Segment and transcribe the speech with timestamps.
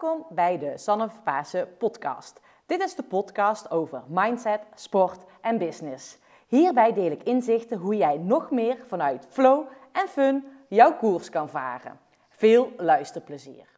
[0.00, 1.08] Welkom bij de Sanne
[1.78, 2.40] podcast.
[2.66, 6.18] Dit is de podcast over mindset, sport en business.
[6.46, 11.48] Hierbij deel ik inzichten hoe jij nog meer vanuit flow en fun jouw koers kan
[11.48, 11.98] varen.
[12.28, 13.75] Veel luisterplezier.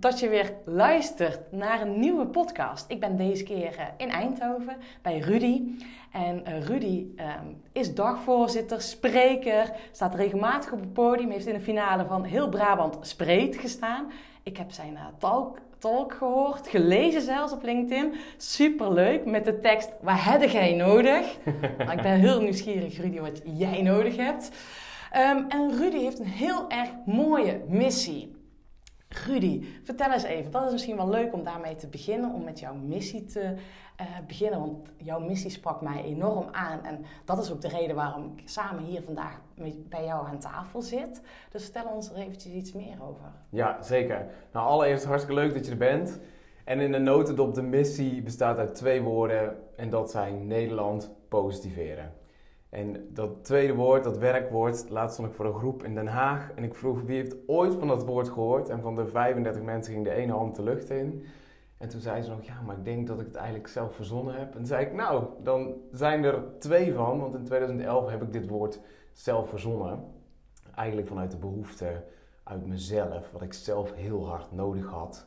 [0.00, 2.84] Dat je weer luistert naar een nieuwe podcast.
[2.88, 5.62] Ik ben deze keer eh, in Eindhoven bij Rudy.
[6.12, 11.60] En uh, Rudy um, is dagvoorzitter, spreker, staat regelmatig op het podium, heeft in de
[11.60, 14.12] finale van Heel Brabant Spreekt gestaan.
[14.42, 18.14] Ik heb zijn uh, talk, talk gehoord, gelezen zelfs op LinkedIn.
[18.36, 21.36] Superleuk, met de tekst, wat heb jij nodig?
[21.78, 24.50] nou, ik ben heel nieuwsgierig, Rudy, wat jij nodig hebt.
[25.16, 28.38] Um, en Rudy heeft een heel erg mooie missie.
[29.26, 30.50] Rudy, vertel eens even.
[30.50, 33.40] Dat is misschien wel leuk om daarmee te beginnen, om met jouw missie te
[34.00, 34.60] uh, beginnen.
[34.60, 36.84] Want jouw missie sprak mij enorm aan.
[36.84, 39.40] En dat is ook de reden waarom ik samen hier vandaag
[39.88, 41.22] bij jou aan tafel zit.
[41.50, 43.32] Dus vertel ons er eventjes iets meer over.
[43.48, 44.26] Ja, zeker.
[44.52, 46.20] Nou, allereerst hartstikke leuk dat je er bent.
[46.64, 49.56] En in de notendop, de missie bestaat uit twee woorden.
[49.76, 52.19] En dat zijn Nederland positiveren.
[52.70, 56.52] En dat tweede woord, dat werkwoord, laatst stond ik voor een groep in Den Haag.
[56.54, 58.68] En ik vroeg wie heeft ooit van dat woord gehoord.
[58.68, 61.24] En van de 35 mensen ging de ene hand de lucht in.
[61.78, 64.34] En toen zei ze nog, ja, maar ik denk dat ik het eigenlijk zelf verzonnen
[64.34, 64.54] heb.
[64.54, 67.20] En zei ik, nou, dan zijn er twee van.
[67.20, 68.80] Want in 2011 heb ik dit woord
[69.12, 70.04] zelf verzonnen.
[70.74, 72.04] Eigenlijk vanuit de behoefte
[72.42, 75.26] uit mezelf, wat ik zelf heel hard nodig had.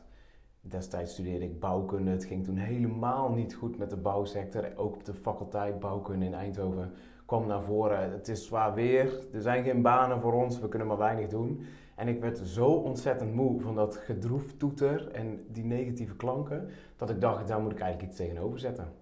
[0.60, 2.10] Destijds studeerde ik bouwkunde.
[2.10, 4.72] Het ging toen helemaal niet goed met de bouwsector.
[4.76, 6.92] Ook op de faculteit bouwkunde in Eindhoven
[7.24, 8.12] kwam naar voren.
[8.12, 11.66] Het is zwaar weer, er zijn geen banen voor ons, we kunnen maar weinig doen.
[11.94, 17.20] En ik werd zo ontzettend moe van dat gedroeftoeter en die negatieve klanken, dat ik
[17.20, 18.92] dacht, daar moet ik eigenlijk iets tegenover zetten.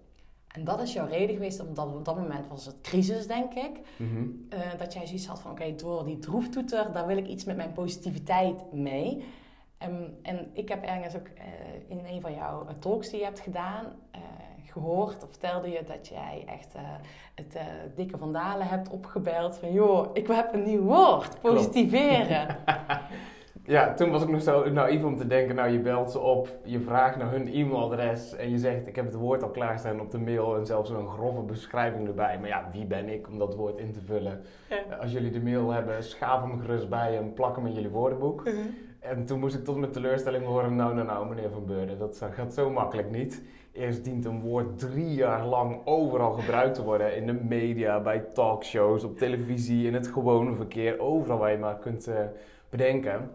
[0.47, 3.79] En dat is jouw reden geweest, omdat op dat moment was het crisis, denk ik.
[3.97, 7.55] Mm dat jij zoiets had van, oké, door die droeftoeter, daar wil ik iets met
[7.55, 9.23] mijn positiviteit mee.
[9.87, 11.43] Um, en ik heb ergens ook uh,
[11.87, 14.21] in een van jouw talks die je hebt gedaan, uh,
[14.71, 16.81] gehoord of vertelde je dat jij echt uh,
[17.35, 17.61] het uh,
[17.95, 22.57] dikke vandalen hebt opgebeld van joh, ik heb een nieuw woord, positiveren.
[23.65, 26.49] ja, toen was ik nog zo naïef om te denken, nou je belt ze op,
[26.63, 30.11] je vraagt naar hun e-mailadres en je zegt ik heb het woord al klaarstaan op
[30.11, 32.39] de mail en zelfs een grove beschrijving erbij.
[32.39, 34.41] Maar ja, wie ben ik om dat woord in te vullen?
[34.69, 34.95] Ja.
[34.95, 38.47] Als jullie de mail hebben, schaaf hem gerust bij en plak hem in jullie woordenboek.
[38.47, 38.53] Uh
[39.03, 42.25] En toen moest ik tot mijn teleurstelling horen, nou, nou, nou, meneer Van Beurden, dat
[42.31, 43.41] gaat zo makkelijk niet.
[43.73, 47.15] Eerst dient een woord drie jaar lang overal gebruikt te worden.
[47.15, 50.99] In de media, bij talkshows, op televisie, in het gewone verkeer.
[50.99, 52.15] Overal waar je maar kunt uh,
[52.69, 53.29] bedenken.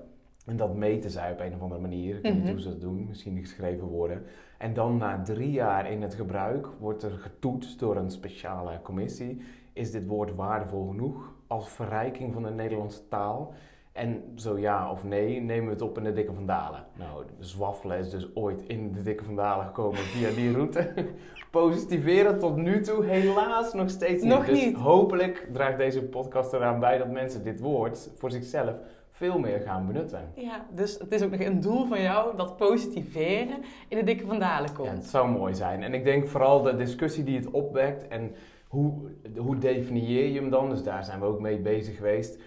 [0.47, 2.17] En dat meten zij op een of andere manier.
[2.17, 2.53] Ik weet niet mhm.
[2.53, 3.07] hoe ze dat doen.
[3.09, 4.23] Misschien geschreven worden.
[4.59, 9.41] En dan na drie jaar in het gebruik wordt er getoetst door een speciale commissie.
[9.73, 13.55] Is dit woord waardevol genoeg als verrijking van de Nederlandse taal?
[13.99, 16.85] En zo ja of nee, nemen we het op in de Dikke Vandalen.
[16.99, 20.93] Nou, zwaffelen is dus ooit in de Dikke Vandalen gekomen via die route.
[21.51, 24.33] Positiveren tot nu toe helaas nog steeds niet.
[24.33, 24.77] Nog dus niet.
[24.77, 29.87] hopelijk draagt deze podcast eraan bij dat mensen dit woord voor zichzelf veel meer gaan
[29.87, 30.33] benutten.
[30.35, 33.59] Ja, dus het is ook nog een doel van jou dat positiveren
[33.89, 34.89] in de Dikke Vandalen komt.
[34.89, 35.83] Ja, het zou mooi zijn.
[35.83, 38.35] En ik denk vooral de discussie die het opwekt en
[38.69, 38.93] hoe,
[39.37, 40.71] hoe definieer je hem dan?
[40.71, 42.39] Dus daar zijn we ook mee bezig geweest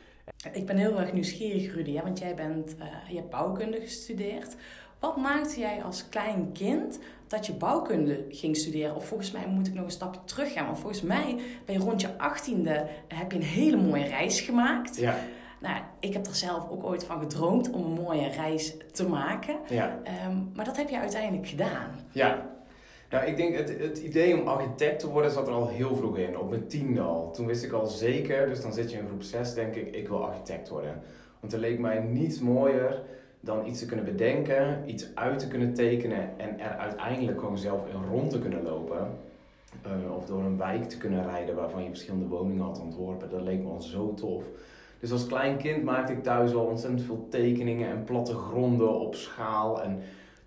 [0.52, 2.02] ik ben heel erg nieuwsgierig, Rudy, hè?
[2.02, 4.56] want jij bent, uh, je hebt bouwkunde gestudeerd.
[5.00, 8.96] Wat maakte jij als klein kind dat je bouwkunde ging studeren?
[8.96, 10.66] Of volgens mij moet ik nog een stapje terug gaan.
[10.66, 14.98] Want volgens mij ben je rond je achttiende heb je een hele mooie reis gemaakt.
[14.98, 15.16] Ja.
[15.60, 19.56] Nou, ik heb er zelf ook ooit van gedroomd om een mooie reis te maken.
[19.70, 20.00] Ja.
[20.28, 21.90] Um, maar dat heb je uiteindelijk gedaan.
[22.12, 22.50] Ja,
[23.12, 26.18] nou, ik denk het, het idee om architect te worden zat er al heel vroeg
[26.18, 27.32] in, op mijn tiende al.
[27.32, 30.08] Toen wist ik al zeker, dus dan zit je in groep 6, denk ik, ik
[30.08, 31.02] wil architect worden.
[31.40, 33.02] Want er leek mij niets mooier
[33.40, 37.88] dan iets te kunnen bedenken, iets uit te kunnen tekenen en er uiteindelijk gewoon zelf
[37.88, 39.18] in rond te kunnen lopen.
[39.86, 43.30] Uh, of door een wijk te kunnen rijden waarvan je verschillende woningen had ontworpen.
[43.30, 44.44] Dat leek me al zo tof.
[45.00, 49.82] Dus als klein kind maakte ik thuis al ontzettend veel tekeningen en plattegronden op schaal.
[49.82, 50.00] En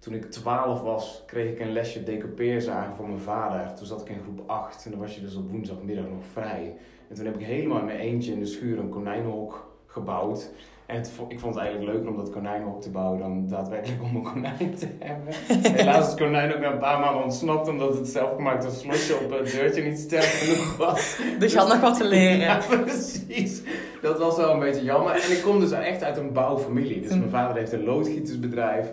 [0.04, 3.74] toen ik 12 was, kreeg ik een lesje decoupeerzagen van mijn vader.
[3.74, 6.74] Toen zat ik in groep 8 en dan was je dus op woensdagmiddag nog vrij.
[7.08, 10.50] En toen heb ik helemaal in mijn eentje in de schuur een konijnenhok gebouwd.
[10.86, 14.22] En ik vond het eigenlijk leuker om dat konijnenhok te bouwen dan daadwerkelijk om een
[14.22, 15.34] konijn te hebben.
[15.76, 19.30] Helaas is het konijn ook na een paar maanden ontsnapt omdat het zelfgemaakte slotje op
[19.30, 21.18] het deurtje niet sterk genoeg was.
[21.38, 22.38] Dus je had nog wat te leren.
[22.38, 23.62] Ja, precies.
[24.02, 25.12] Dat was wel een beetje jammer.
[25.12, 27.00] En ik kom dus echt uit een bouwfamilie.
[27.00, 28.92] Dus mijn vader heeft een loodgietersbedrijf.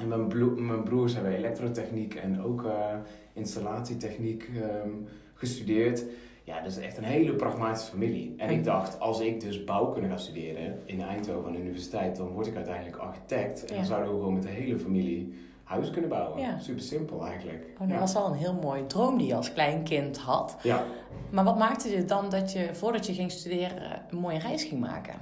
[0.00, 2.72] En mijn, mijn broers hebben elektrotechniek en ook uh,
[3.32, 4.48] installatietechniek
[4.84, 6.04] um, gestudeerd.
[6.44, 8.34] ja, dat is echt een hele pragmatische familie.
[8.36, 12.28] En ik dacht, als ik dus bouwkunde ga studeren in Eindhoven aan de universiteit, dan
[12.28, 13.64] word ik uiteindelijk architect.
[13.64, 13.76] En Ja.
[13.76, 16.40] dan zouden we gewoon met de hele familie huis kunnen bouwen.
[16.40, 16.58] Ja.
[16.58, 17.64] Super simpel eigenlijk.
[17.72, 17.98] Oh, dat ja.
[17.98, 20.56] was al een heel mooi droom die je als klein kind had.
[20.62, 20.84] ja.
[21.30, 24.80] Maar wat maakte je dan dat je, voordat je ging studeren, een mooie reis ging
[24.80, 25.14] maken?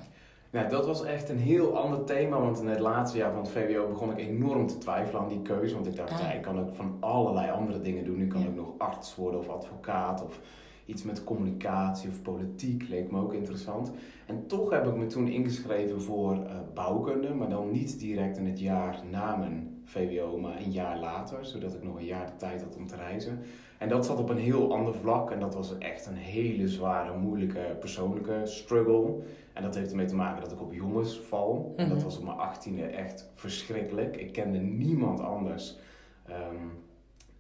[0.50, 3.50] Nou, dat was echt een heel ander thema, want in het laatste jaar van het
[3.50, 5.75] VWO begon ik enorm te twijfelen aan die keuze.
[5.75, 6.19] Want ik dacht, Ah.
[6.21, 8.21] ja, ik kan ook van allerlei andere dingen doen.
[8.21, 8.47] Ik kan Ja.
[8.47, 10.41] ook nog arts worden of advocaat of
[10.85, 13.93] iets met communicatie of politiek, leek me ook interessant.
[14.27, 16.41] En toch heb ik me toen ingeschreven voor eh,
[16.75, 21.45] bouwkunde, maar dan niet direct in het jaar na mijn VWO, maar een jaar later,
[21.47, 23.39] zodat ik nog een jaar de tijd had om te reizen.
[23.78, 27.19] En dat zat op een heel ander vlak en dat was echt een hele zware,
[27.19, 29.14] moeilijke persoonlijke struggle.
[29.52, 31.72] En dat heeft ermee te maken dat ik op jongens val.
[31.76, 32.04] En dat Mhm.
[32.06, 34.16] was op mijn achttiende echt verschrikkelijk.
[34.16, 35.78] Ik kende niemand anders
[36.26, 36.66] ehm,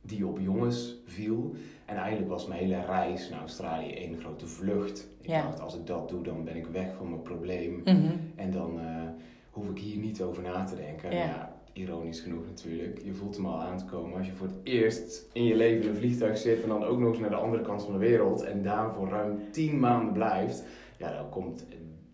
[0.00, 1.52] die op jongens viel.
[1.84, 5.08] En eigenlijk was mijn hele reis naar Australië één grote vlucht.
[5.20, 5.42] Ik Ja.
[5.42, 7.80] dacht, als ik dat doe, dan ben ik weg van mijn probleem.
[7.84, 8.12] Mhm.
[8.36, 9.02] En dan eh,
[9.50, 11.10] hoef ik hier niet over na te denken.
[11.14, 11.24] Ja.
[11.24, 11.56] Ja.
[11.78, 13.00] Ironisch genoeg natuurlijk.
[13.04, 15.82] Je voelt hem al aan te komen als je voor het eerst in je leven
[15.82, 17.98] in een vliegtuig zit en dan ook nog eens naar de andere kant van de
[17.98, 20.64] wereld en daar voor ruim tien maanden blijft.
[20.98, 21.66] Ja, dan komt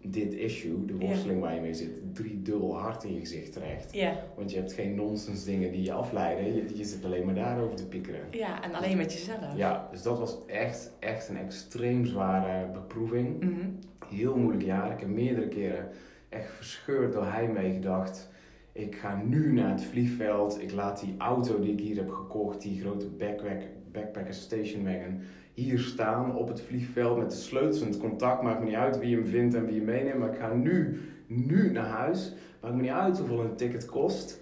[0.07, 1.07] dit issue, de Ja.
[1.07, 3.93] worsteling waar je mee zit, drie dubbel hard in je gezicht terecht.
[3.95, 4.17] Ja.
[4.37, 6.55] Want je hebt geen nonsens dingen die je afleiden.
[6.55, 8.21] Je, je zit alleen maar daarover te piekeren.
[8.31, 9.57] ja, en alleen met jezelf.
[9.57, 13.69] Ja, dus dat was echt, echt een extreem zware beproeving Mhm.
[14.09, 14.93] heel moeilijk jaar.
[14.93, 15.89] Ik heb meerdere keren
[16.29, 18.31] echt verscheurd door heimwee gedacht.
[18.77, 20.63] Ik ga nu naar het vliegveld.
[20.63, 23.63] Ik laat die auto die ik hier heb gekocht, die grote backpack,
[23.93, 25.21] backpacker station wagon,
[25.53, 28.43] hier staan op het vliegveld met de sleutels en het contact.
[28.43, 30.19] Maakt me niet uit wie hem vindt en wie hem meeneemt.
[30.19, 32.33] Maar ik ga nu, nu naar huis.
[32.61, 34.41] Maakt me niet uit hoeveel een ticket kost.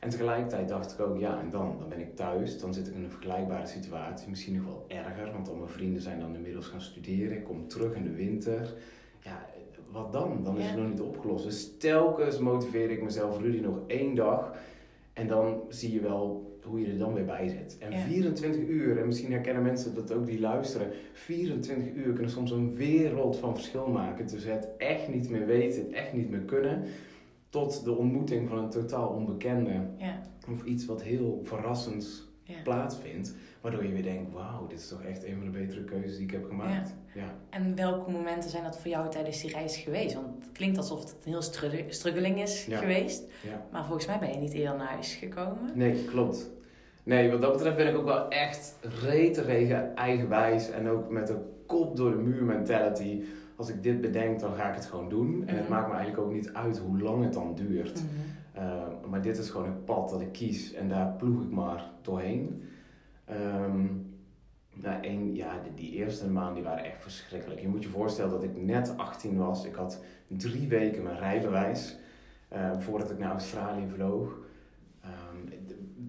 [0.00, 2.58] En tegelijkertijd dacht ik ook, ja, en dan, dan ben ik thuis.
[2.58, 4.28] Dan zit ik in een vergelijkbare situatie.
[4.28, 7.36] Misschien nog wel erger, want al mijn vrienden zijn dan inmiddels gaan studeren.
[7.36, 8.74] Ik kom terug in de winter.
[9.20, 9.46] Ja,
[9.94, 10.40] wat dan?
[10.44, 11.44] Dan is het nog niet opgelost.
[11.44, 14.54] Dus telkens motiveer ik mezelf, Rudy, nog één dag.
[15.12, 17.76] En dan zie je wel hoe je er dan weer bij zit.
[17.78, 17.98] En Ja.
[17.98, 20.90] 24 uur, en misschien herkennen mensen dat ook die luisteren.
[21.12, 24.26] 24 uur kunnen soms een wereld van verschil maken.
[24.26, 26.82] Tussen het echt niet meer weten, het echt niet meer kunnen.
[27.48, 29.72] Tot de ontmoeting van een totaal onbekende.
[29.96, 30.20] Ja.
[30.50, 32.54] Of iets wat heel verrassends Ja.
[32.62, 33.34] plaatsvindt.
[33.60, 36.24] Waardoor je weer denkt, wauw, dit is toch echt een van de betere keuzes die
[36.26, 36.94] ik heb gemaakt.
[37.14, 37.34] Ja.
[37.50, 40.14] En welke momenten zijn dat voor jou tijdens die reis geweest?
[40.14, 42.78] Want het klinkt alsof het een heel stru- struggeling is Ja.
[42.78, 43.22] geweest.
[43.42, 43.66] ja.
[43.72, 45.70] Maar volgens mij ben je niet eerder naar huis gekomen.
[45.74, 46.50] Nee, klopt.
[47.02, 51.42] Nee, wat dat betreft ben ik ook wel echt reteregen eigenwijs en ook met een
[51.66, 53.22] kop door de muur mentality.
[53.56, 55.42] Als ik dit bedenk, dan ga ik het gewoon doen.
[55.46, 55.72] En het Mhm.
[55.72, 58.02] maakt me eigenlijk ook niet uit hoe lang het dan duurt.
[58.02, 58.64] Mhm.
[58.64, 61.90] Uh, maar dit is gewoon een pad dat ik kies en daar ploeg ik maar
[62.02, 62.62] doorheen.
[63.24, 63.86] Ehm,
[64.74, 67.60] nou, één, ja, die, eerste maanden die waren echt verschrikkelijk.
[67.60, 69.64] Je moet je voorstellen dat ik net 18 was.
[69.64, 71.96] Ik had drie weken mijn rijbewijs
[72.48, 74.38] eh, voordat ik naar Australië vloog.
[75.00, 75.58] Ehm,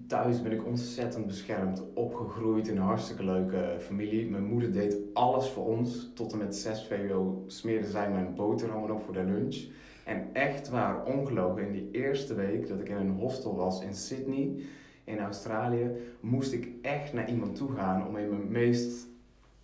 [0.06, 4.30] thuis ben ik ontzettend beschermd, opgegroeid in een hartstikke leuke familie.
[4.30, 6.10] Mijn moeder deed alles voor ons.
[6.14, 9.56] Tot en met 6 VWO smeerde zij mijn boterhammen op voor de lunch.
[10.04, 13.94] En echt waar, ongelogen, in die eerste week dat ik in een hostel was in
[13.94, 14.62] Sydney,
[15.06, 19.06] in Australië, moest ik echt naar iemand toe gaan om in mijn meest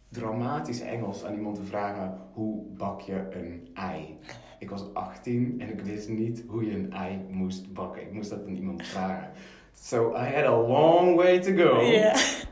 [0.08, 4.18] dramatische Engels aan iemand te vragen: hoe bak je een ei?
[4.58, 8.02] Ik was 18 en ik wist niet hoe je een ei moest bakken.
[8.02, 9.30] Ik moest dat aan iemand vragen.
[9.74, 11.80] So I had a long way to go.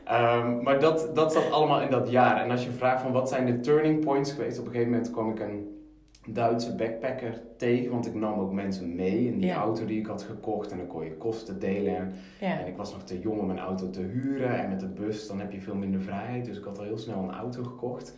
[0.05, 2.43] Ehm, maar dat, dat zat allemaal in dat jaar.
[2.43, 5.11] En als je vraagt van wat zijn de turning points geweest, op een gegeven moment
[5.11, 5.80] kwam ik een
[6.27, 9.55] Duitse backpacker tegen, want ik nam ook mensen mee in die Ja.
[9.55, 12.11] auto die ik had gekocht en dan kon je kosten delen.
[12.39, 12.59] Ja.
[12.59, 15.27] En ik was nog te jong om een auto te huren en met de bus
[15.27, 18.15] dan heb je veel minder vrijheid, dus ik had al heel snel een auto gekocht.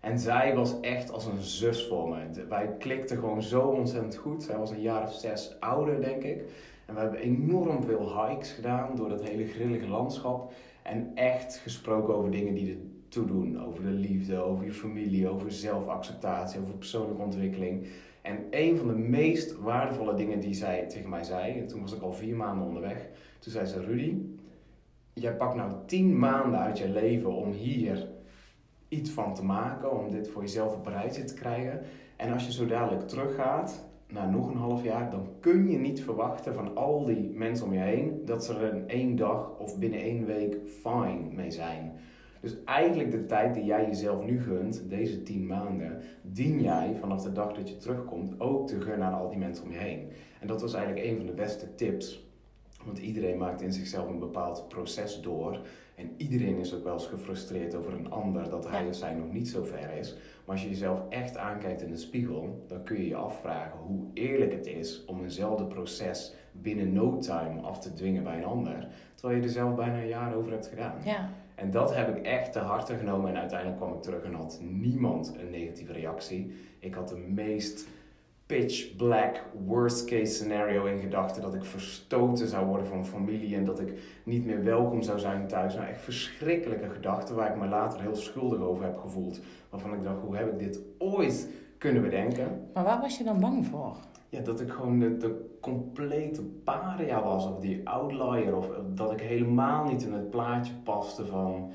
[0.00, 2.30] En zij was echt als een zus voor me.
[2.32, 4.42] De- Wij klikten gewoon zo ontzettend goed.
[4.42, 6.42] Zij was een jaar of zes ouder, denk ik.
[6.86, 10.52] En we hebben enorm veel hikes gedaan door dat hele grillige landschap.
[10.82, 13.64] En echt gesproken over dingen die er toe doen.
[13.64, 17.86] Over de liefde, over je familie, over zelfacceptatie, over persoonlijke ontwikkeling.
[18.22, 21.92] En een van de meest waardevolle dingen die zij tegen mij zei, en toen was
[21.92, 23.08] ik al vier maanden onderweg,
[23.38, 24.16] toen zei ze: Rudy,
[25.12, 28.08] jij pakt nou tien maanden uit je leven om hier
[28.88, 31.80] iets van te maken, om dit voor jezelf op rijtje te krijgen.
[32.16, 36.02] En als je zo dadelijk teruggaat, na nog een half jaar, dan kun je niet
[36.02, 39.78] verwachten van al die mensen om je heen dat ze er in één dag of
[39.78, 41.92] binnen één week fine mee zijn.
[42.46, 47.22] Dus eigenlijk de tijd die jij jezelf nu gunt, deze tien maanden, dien jij vanaf
[47.22, 50.08] de dag dat je terugkomt ook te gunnen aan al die mensen om je heen.
[50.40, 52.24] En dat was eigenlijk een van de beste tips
[52.84, 55.60] Want iedereen maakt in zichzelf een bepaald proces door.
[55.94, 59.32] En iedereen is ook wel eens gefrustreerd over een ander dat hij of zij nog
[59.32, 60.14] niet zo ver is.
[60.14, 64.04] Maar als je jezelf echt aankijkt in de spiegel, dan kun je je afvragen hoe
[64.14, 68.88] eerlijk het is om eenzelfde proces binnen no time af te dwingen bij een ander.
[69.14, 70.94] Terwijl je er zelf bijna een jaar over hebt gedaan.
[71.04, 71.30] Ja.
[71.56, 73.30] En dat heb ik echt te harte genomen.
[73.30, 76.54] En uiteindelijk kwam ik terug en had niemand een negatieve reactie.
[76.78, 77.86] Ik had de meest
[78.46, 81.42] pitch black worst case scenario in gedachten.
[81.42, 83.92] Dat ik verstoten zou worden van familie en dat ik
[84.24, 85.74] niet meer welkom zou zijn thuis.
[85.74, 89.40] Nou, echt verschrikkelijke gedachten waar ik me later heel schuldig over heb gevoeld.
[89.70, 91.48] Waarvan ik dacht, hoe heb ik dit ooit
[91.78, 92.68] kunnen bedenken?
[92.74, 93.96] Maar waar was je dan bang voor?
[94.28, 99.20] Ja, dat ik gewoon de, de complete paria was, of die outlier, of dat ik
[99.20, 101.70] helemaal niet in het plaatje paste van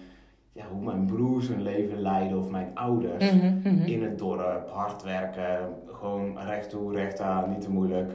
[0.53, 3.31] ja, hoe mijn broers hun leven leiden of mijn ouders.
[3.31, 3.86] Mhm, mhm.
[3.86, 8.13] In het dorp, hard werken, gewoon recht toe, recht aan, niet te moeilijk.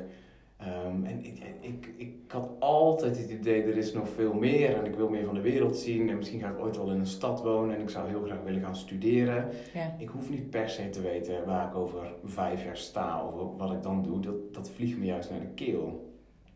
[0.56, 4.84] Ehm, en ik, ik, ik had altijd het idee, er is nog veel meer en
[4.84, 6.08] ik wil meer van de wereld zien.
[6.08, 8.42] En misschien ga ik ooit wel in een stad wonen en ik zou heel graag
[8.44, 9.48] willen gaan studeren.
[9.75, 9.94] Ja.
[9.98, 13.72] Ik hoef niet per se te weten waar ik over vijf jaar sta of wat
[13.72, 14.20] ik dan doe.
[14.20, 16.14] Dat, dat vliegt me juist naar de keel.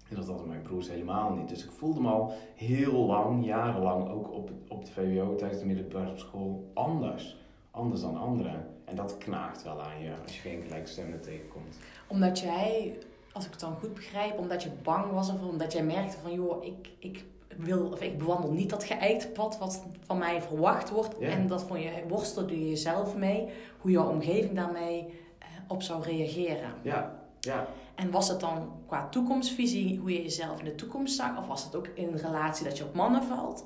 [0.08, 1.48] En dat hadden mijn broers helemaal niet.
[1.48, 5.66] Dus ik voelde me al heel lang, jarenlang, ook op, op het VWO tijdens de
[5.66, 7.38] middelbare school, anders.
[7.70, 8.66] Anders dan anderen.
[8.84, 11.78] En dat knaagt wel aan je als je geen gelijkstemmen tegenkomt.
[12.08, 12.98] Omdat jij,
[13.32, 16.32] als ik het dan goed begrijp, omdat je bang was of omdat jij merkte van
[16.32, 17.24] joh, ik, ik
[17.56, 21.18] wil of ik bewandel niet dat geëikte pad wat van mij verwacht wordt.
[21.18, 26.02] En dat vond je, worstelde je jezelf mee, hoe jouw omgeving daarmee eh, op zou
[26.02, 26.74] reageren.
[26.82, 27.66] Ja, ja.
[27.94, 31.38] En was het dan qua toekomstvisie, hoe je jezelf in de toekomst zag?
[31.38, 33.64] Of was het ook in relatie dat je op mannen valt?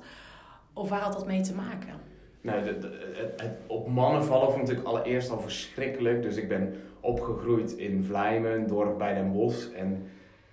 [0.73, 1.99] Of waar had dat mee te maken?
[2.45, 6.21] De, de- het, het op mannen vallen vond ik allereerst al verschrikkelijk.
[6.21, 9.71] Dus ik ben opgegroeid in Vlijmen, dorp bij Den Bosch.
[9.73, 10.03] En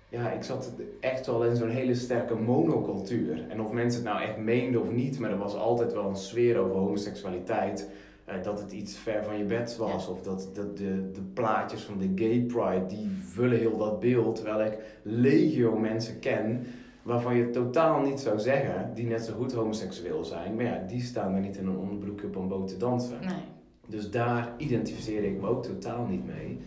[0.09, 3.43] ja, ik zat echt wel in zo'n hele sterke monocultuur.
[3.49, 6.15] En of mensen het nou echt meenden of niet, maar er was altijd wel een
[6.15, 7.89] sfeer over homoseksualiteit.
[8.25, 10.07] eh, dat het iets ver van je bed was.
[10.07, 14.35] Of dat, dat de, de plaatjes van de gay pride, die vullen heel dat beeld.
[14.35, 16.65] Terwijl ik legio mensen ken
[17.03, 20.55] waarvan je totaal niet zou zeggen, die net zo goed homoseksueel zijn.
[20.55, 23.19] Maar ja, die staan er niet in een onderbroekje op een boot te dansen.
[23.19, 23.43] Nee.
[23.87, 26.59] Dus daar identificeerde ik me ook totaal niet mee.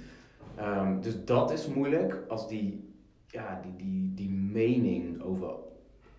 [0.55, 2.95] Ehm, dus dat is moeilijk als die,
[3.27, 5.51] ja, die, die, die mening over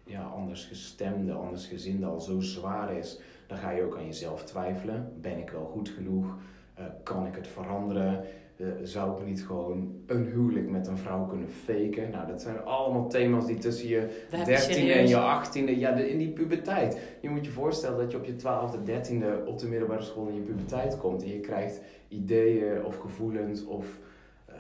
[0.04, 3.20] ja, andersgestemde, andersgezinde al zo zwaar is.
[3.48, 5.14] Dan ga je ook aan jezelf twijfelen.
[5.22, 6.38] Ben ik wel goed genoeg?
[6.74, 8.24] Eh, kan ik het veranderen?
[8.58, 12.10] Eh, zou ik niet gewoon een huwelijk met een vrouw kunnen faken?
[12.12, 16.18] Nou, dat zijn allemaal thema's die tussen je 13e en je 18e, ja, de, in
[16.18, 16.98] die puberteit.
[17.22, 20.36] Je moet je voorstellen dat je op je 12e, 13e op de middelbare school in
[20.36, 24.00] je puberteit komt en je krijgt ideeën of gevoelens of
[24.46, 24.56] eh,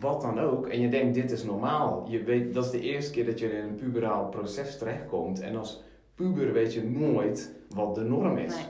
[0.00, 0.66] wat dan ook.
[0.66, 2.06] En je denkt, dit is normaal.
[2.08, 5.40] Je weet, dat is de eerste keer dat je in een puberaal proces terechtkomt.
[5.40, 5.82] En als
[6.14, 8.54] puber weet je nooit wat de norm is.
[8.54, 8.64] Nee.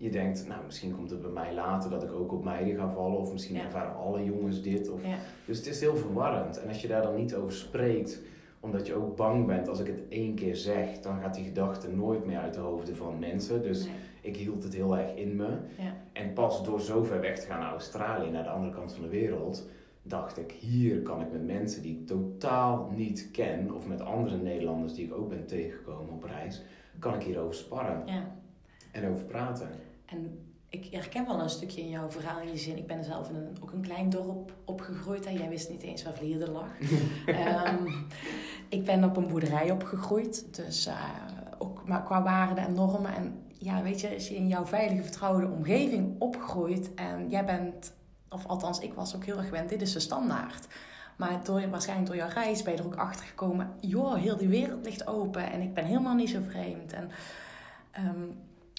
[0.00, 2.90] Je denkt, nou, misschien komt het bij mij later dat ik ook op meiden ga
[2.90, 3.18] vallen.
[3.18, 3.64] Of misschien Ja.
[3.64, 4.90] ervaren alle jongens dit.
[4.90, 5.16] Of Ja.
[5.46, 6.60] dus het is heel verwarrend.
[6.60, 8.20] En als je daar dan niet over spreekt,
[8.60, 11.90] omdat je ook bang bent, als ik het één keer zeg, dan gaat die gedachte
[11.90, 13.62] nooit meer uit de hoofden van mensen.
[13.62, 13.94] Dus Nee.
[14.20, 15.48] ik hield het heel erg in me.
[15.78, 15.94] Ja.
[16.12, 19.02] En pas door zo ver weg te gaan naar Australië, naar de andere kant van
[19.02, 19.68] de wereld,
[20.02, 24.36] dacht ik, hier kan ik met mensen die ik totaal niet ken, of met andere
[24.36, 26.62] Nederlanders die ik ook ben tegengekomen op reis,
[26.98, 28.02] kan ik hierover sparren
[28.92, 29.68] en over praten.
[30.10, 32.76] En ik herken wel een stukje in jouw verhaal in die zin.
[32.76, 35.26] Ik ben zelf in een, ook een klein dorp opgegroeid.
[35.26, 36.68] En jij wist niet eens waar Vlierde lag.
[37.26, 37.86] Ehm,
[38.68, 40.54] ik ben op een boerderij opgegroeid.
[40.56, 40.94] Dus eh,
[41.58, 43.14] ook maar qua waarden en normen.
[43.14, 46.94] En ja, weet je, als je in jouw veilige, vertrouwde omgeving opgroeit.
[46.94, 47.92] En jij bent,
[48.28, 50.66] of althans ik was ook heel erg gewend, dit is de standaard.
[51.16, 53.70] Maar door, waarschijnlijk door jouw reis ben je er ook achter gekomen.
[53.80, 55.52] Joh, heel die wereld ligt open.
[55.52, 56.92] En ik ben helemaal niet zo vreemd.
[56.92, 57.10] En...
[57.90, 58.26] ehm,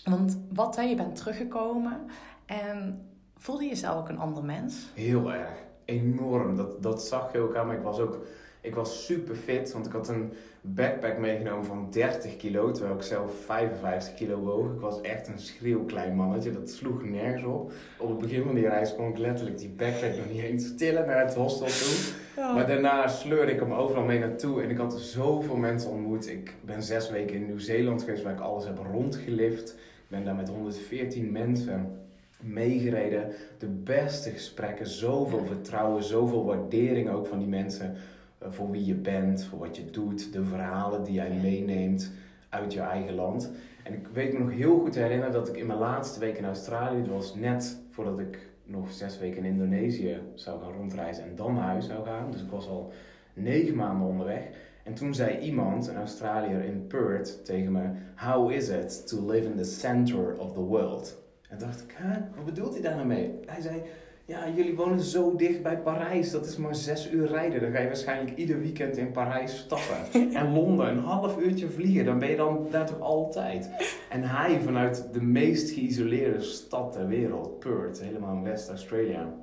[0.03, 2.00] want wat hè, je bent teruggekomen
[2.46, 3.05] en
[3.38, 4.89] voelde je jezelf ook een ander mens?
[4.93, 5.58] Heel erg.
[5.86, 6.55] Enorm.
[6.55, 7.75] Dat, dat zag je ook aan me.
[7.75, 8.20] Ik was ook
[8.62, 13.01] ik was super fit, want ik had een backpack meegenomen van 30 kilo, terwijl ik
[13.01, 14.74] zelf 55 kilo woog.
[14.74, 17.72] Ik was echt een schreeuwklein mannetje, dat sloeg nergens op.
[17.98, 21.08] Op het begin van die reis kon ik letterlijk die backpack nog niet eens tillen
[21.08, 22.13] naar het hostel toe.
[22.53, 26.29] Maar daarna sleurde ik hem overal mee naartoe en ik had zoveel mensen ontmoet.
[26.29, 29.75] Ik ben zes weken in Nieuw-Zeeland geweest waar ik alles heb rondgelift.
[30.12, 32.00] Ik ben daar met 114 mensen
[32.41, 33.32] meegereden.
[33.58, 37.96] De beste gesprekken, zoveel vertrouwen, zoveel waardering ook van die mensen.
[38.38, 42.12] eh, Voor wie je bent, voor wat je doet, de verhalen die jij meeneemt
[42.50, 43.51] uit je eigen land.
[43.84, 46.46] En ik weet me nog heel goed herinneren dat ik in mijn laatste week in
[46.46, 51.36] Australië, dat was net voordat ik nog zes weken in Indonesië zou gaan rondreizen en
[51.36, 52.32] dan naar huis zou gaan.
[52.32, 52.91] Dus ik was al
[53.34, 54.48] negen maanden onderweg.
[54.83, 59.45] En toen zei iemand, een Australiër in Perth, tegen me: How is it to live
[59.45, 61.19] in the center of the world?
[61.50, 61.95] En dacht ik,
[62.35, 63.39] wat bedoelt hij daar nou mee?
[63.45, 63.81] Hij zei,
[64.25, 67.61] ja, jullie wonen zo dicht bij Parijs, dat is maar zes uur rijden.
[67.61, 70.21] Dan ga je waarschijnlijk ieder weekend in Parijs stappen.
[70.39, 73.69] en Londen, een half uurtje vliegen, dan ben je dan daar toch altijd.
[74.09, 79.33] En hij vanuit de meest geïsoleerde stad ter wereld, Perth, helemaal in West-Australia,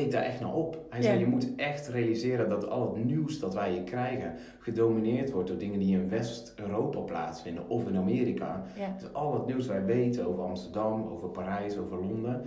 [0.00, 0.86] keek daar echt naar op.
[0.90, 5.30] Hij zei, je moet echt realiseren dat al het nieuws dat wij hier krijgen gedomineerd
[5.30, 8.64] wordt door dingen die in West-Europa plaatsvinden of in Amerika.
[8.78, 8.94] Ja.
[8.98, 12.42] Dus al het nieuws wij weten over Amsterdam, over Parijs, over Londen.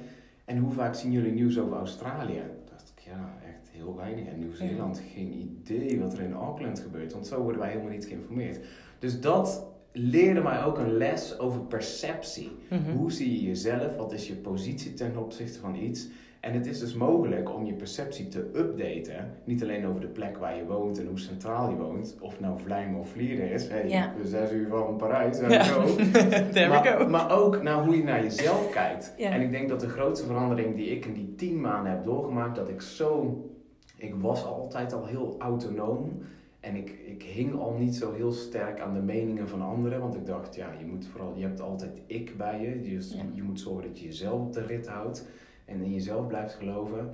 [0.45, 2.41] En hoe vaak zien jullie nieuws over Australië?
[2.69, 4.25] dacht ik, ja, echt heel weinig.
[4.25, 8.05] En Nieuw-Zeeland, geen idee wat er in Auckland gebeurt, want zo worden wij helemaal niet
[8.05, 8.59] geïnformeerd.
[8.99, 12.51] Dus dat leerde mij ook een les over perceptie.
[12.69, 12.91] Mhm.
[12.91, 13.95] Hoe zie je jezelf?
[13.95, 16.07] Wat is je positie ten opzichte van iets?
[16.41, 19.31] En het is dus mogelijk om je perceptie te updaten.
[19.43, 22.17] Niet alleen over de plek waar je woont en hoe centraal je woont.
[22.19, 23.67] Of nou Vlijmen of Vlieren is.
[23.67, 24.13] Hey, Ja.
[24.21, 25.39] de zes uur van Parijs.
[25.39, 25.63] Ja.
[25.63, 25.95] go.
[26.53, 27.09] There maar, we go.
[27.09, 29.13] maar ook naar hoe je naar jezelf kijkt.
[29.17, 29.29] Ja.
[29.31, 32.55] En ik denk dat de grootste verandering die ik in die tien maanden heb doorgemaakt,
[32.55, 33.41] dat ik zo.
[33.97, 36.21] Ik was altijd al heel autonoom.
[36.59, 39.99] En ik, ik hing al niet zo heel sterk aan de meningen van anderen.
[39.99, 42.81] Want ik dacht, ja, je moet vooral, je hebt altijd ik bij je.
[42.81, 43.21] Dus Ja.
[43.33, 45.27] je moet zorgen dat je jezelf op de rit houdt.
[45.67, 47.11] En in jezelf blijft geloven.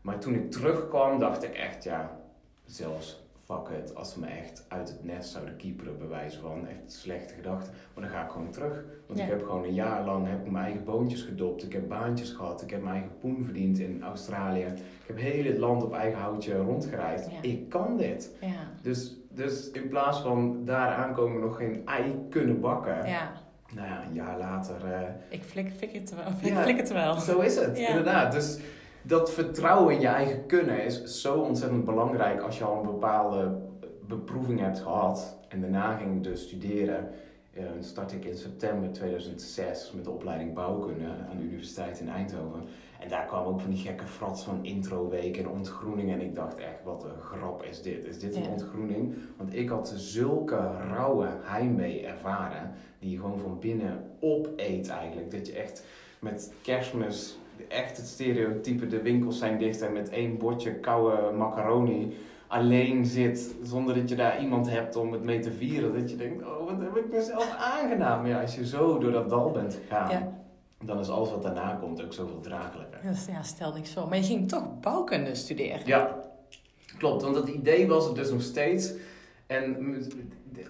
[0.00, 2.20] Maar toen ik terugkwam, dacht ik echt, ja,
[2.64, 3.94] zelfs fuck it.
[3.94, 7.72] Als ze me echt uit het nest zouden kieperen, bij wijze van echt slechte gedachten.
[7.94, 8.84] Maar dan ga ik gewoon terug.
[9.06, 9.24] Want Ja.
[9.24, 11.62] ik heb gewoon een jaar lang heb ik mijn eigen boontjes gedopt.
[11.64, 12.62] Ik heb baantjes gehad.
[12.62, 14.64] Ik heb mijn eigen poen verdiend in Australië.
[14.64, 17.30] Ik heb heel het land op eigen houtje rondgereisd.
[17.30, 17.42] Ja.
[17.42, 18.36] Ik kan dit.
[18.40, 18.70] Ja.
[18.82, 23.06] Dus, dus in plaats van daar aankomen nog geen ei kunnen bakken.
[23.74, 24.92] Nou ja, een jaar later...
[24.92, 26.26] eh, ik flik, flik het wel.
[26.42, 26.62] Ik Ja.
[26.62, 27.14] flik het wel.
[27.20, 27.88] zo is het, Ja.
[27.88, 28.32] inderdaad.
[28.32, 28.58] Dus
[29.02, 33.56] dat vertrouwen in je eigen kunnen is zo ontzettend belangrijk als je al een bepaalde
[34.08, 35.36] beproeving hebt gehad.
[35.48, 37.08] En daarna ging ik dus studeren.
[37.54, 42.62] Eh, start ik in september 2006 met de opleiding bouwkunde aan de Universiteit in Eindhoven.
[43.04, 46.12] En daar kwamen ook van die gekke frats van introweek en ontgroening.
[46.12, 48.06] En ik dacht echt, wat een grap is dit?
[48.06, 48.48] Is dit een Ja.
[48.48, 49.14] ontgroening?
[49.36, 52.70] Want ik had zulke rauwe heimwee ervaren.
[52.98, 55.30] Die je gewoon van binnen opeet eigenlijk.
[55.30, 55.84] Dat je echt
[56.18, 57.38] met kerstmis
[57.68, 62.14] echt het stereotype, de winkels zijn dicht en met één bordje koude macaroni
[62.46, 65.94] alleen zit, zonder dat je daar iemand hebt om het mee te vieren.
[66.00, 68.20] Dat je denkt, oh wat heb ik mezelf aangedaan.
[68.20, 70.42] Maar ja, als je zo door dat dal bent gegaan, Ja.
[70.84, 72.98] Dan is alles wat daarna komt ook zoveel draaglijker.
[73.02, 74.08] Dus, ja, stel niks voor.
[74.08, 75.80] Maar je ging toch bouwkunde studeren.
[75.86, 76.20] Ja,
[76.98, 77.22] klopt.
[77.22, 78.92] Want het idee was het dus nog steeds.
[79.46, 79.76] En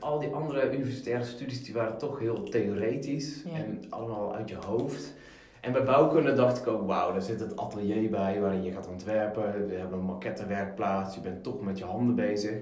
[0.00, 3.50] al die andere universitaire studies die waren toch heel theoretisch Ja.
[3.56, 5.12] en allemaal uit je hoofd.
[5.60, 8.88] En bij bouwkunde dacht ik ook, wauw, daar zit het atelier bij waarin je gaat
[8.88, 9.66] ontwerpen.
[9.66, 12.54] We hebben een maquettewerkplaats, je bent toch met je handen bezig.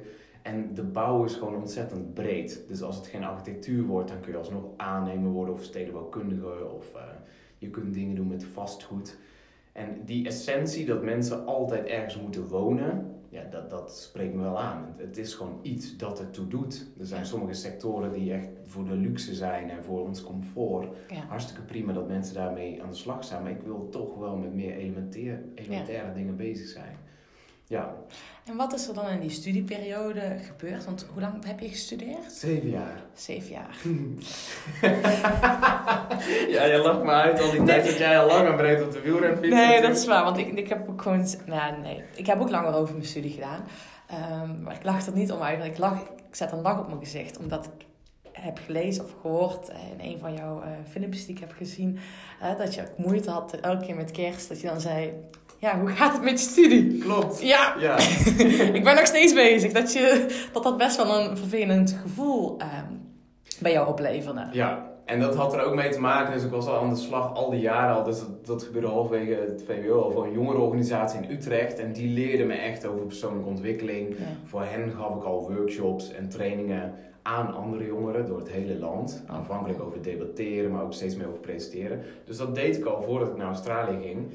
[0.42, 2.60] En de bouw is gewoon ontzettend breed.
[2.68, 6.68] Dus als het geen architectuur wordt, dan kun je alsnog aannemer worden of stedenbouwkundige.
[6.76, 7.02] Of eh,
[7.62, 9.18] je kunt dingen doen met vastgoed.
[9.72, 14.58] En die essentie dat mensen altijd ergens moeten wonen, ja, dat, dat spreekt me wel
[14.58, 14.94] aan.
[14.96, 16.86] Het, is gewoon iets dat ertoe doet.
[16.98, 20.88] Er zijn sommige sectoren die echt voor de luxe zijn en voor ons comfort.
[21.08, 21.24] Ja.
[21.28, 24.54] Hartstikke prima dat mensen daarmee aan de slag zijn, maar ik wil toch wel met
[24.54, 26.96] meer elementair, elementaire dingen bezig zijn.
[27.72, 27.94] Ja,
[28.44, 30.84] En wat is er dan in die studieperiode gebeurd?
[30.84, 32.32] Want hoe lang heb je gestudeerd?
[32.32, 33.02] zeven jaar.
[33.14, 33.76] Zeven jaar.
[36.54, 38.92] ja, je lacht me uit al die tijd dat jij al lang en breed op
[38.92, 39.82] de wielrenfiets Nee, zit.
[39.82, 40.24] dat is waar.
[40.24, 41.26] Want ik, ik heb ook gewoon...
[41.46, 42.02] Nou, nee.
[42.14, 43.64] Ik heb ook langer over mijn studie gedaan.
[44.08, 45.64] Ehm, maar ik lach er niet om uit.
[45.64, 47.38] Ik, lach, ik zet een lach op mijn gezicht.
[47.38, 47.86] Omdat ik
[48.32, 51.98] heb gelezen of gehoord eh, in een van jouw eh, filmpjes die ik heb gezien.
[52.40, 54.48] eh, dat je ook moeite had elke keer met kerst.
[54.48, 55.12] Dat je dan zei...
[55.62, 56.98] Ja, hoe gaat het met je studie?
[56.98, 57.42] Klopt.
[57.42, 57.98] Ja, Ja.
[58.78, 59.72] ik ben nog steeds bezig.
[59.72, 62.92] Dat je, dat, dat best wel een vervelend gevoel ehm,
[63.60, 64.48] bij jou opleverde.
[64.52, 66.32] Ja, en dat had er ook mee te maken.
[66.32, 68.04] Dus ik was al aan de slag al die jaren al.
[68.04, 71.78] Dus dat, dat gebeurde halverwege het VWO al voor een jongerenorganisatie in Utrecht.
[71.78, 74.08] En die leerde me echt over persoonlijke ontwikkeling.
[74.08, 74.24] Ja.
[74.44, 79.22] Voor hen gaf ik al workshops en trainingen aan andere jongeren door het hele land.
[79.28, 79.36] Oh.
[79.36, 82.00] Aanvankelijk over debatteren, maar ook steeds meer over presenteren.
[82.24, 84.32] Dus dat deed ik al voordat ik naar Australië ging.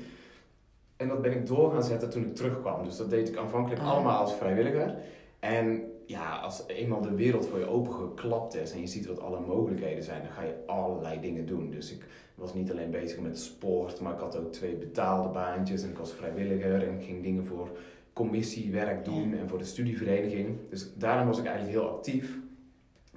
[0.98, 2.84] En dat ben ik door gaan zetten toen ik terugkwam.
[2.84, 3.92] Dus dat deed ik aanvankelijk Ah.
[3.92, 4.96] allemaal als vrijwilliger.
[5.40, 9.40] En ja, als eenmaal de wereld voor je opengeklapt is en je ziet wat alle
[9.40, 11.70] mogelijkheden zijn, dan ga je allerlei dingen doen.
[11.72, 12.06] Dus ik
[12.36, 15.98] was niet alleen bezig met sport, maar ik had ook twee betaalde baantjes en ik
[15.98, 17.68] was vrijwilliger en ik ging dingen voor
[18.14, 20.58] commissiewerk doen en voor de studievereniging.
[20.70, 22.38] Dus daarom was ik eigenlijk heel actief.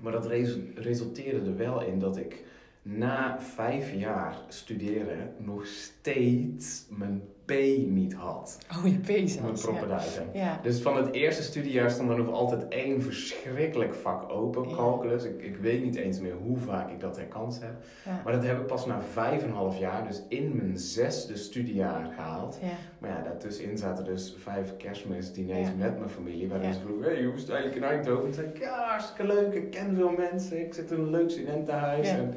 [0.00, 2.44] Maar dat res- resulteerde er wel in dat ik
[2.82, 7.22] na vijf jaar studeren nog steeds mijn
[7.54, 8.58] P niet had.
[8.78, 9.62] Oh, je P Mijn zelfs.
[9.62, 9.70] Ja.
[9.70, 10.26] propeduizen.
[10.32, 10.60] ja.
[10.62, 14.74] Dus van het eerste studiejaar stond er nog altijd één verschrikkelijk vak open, Ja.
[14.76, 15.24] calculus.
[15.24, 17.72] Ik, ik weet niet eens meer hoe vaak ik dat herkans heb.
[18.04, 18.20] Ja.
[18.24, 21.36] Maar dat heb ik pas na vijf en een half jaar, dus in mijn zesde
[21.36, 22.58] studiejaar gehaald.
[22.62, 22.68] Ja.
[22.98, 26.48] Maar ja, daartussenin zaten dus vijf kerstmisdiners met mijn familie.
[26.48, 28.26] Waarin ze vroegen, hey, hoe is het eigenlijk in Eindhoven?
[28.26, 29.54] En zei ik, ja, hartstikke leuk.
[29.54, 30.60] Ik ken veel mensen.
[30.66, 32.08] Ik zit in een leuk studentenhuis.
[32.08, 32.34] En,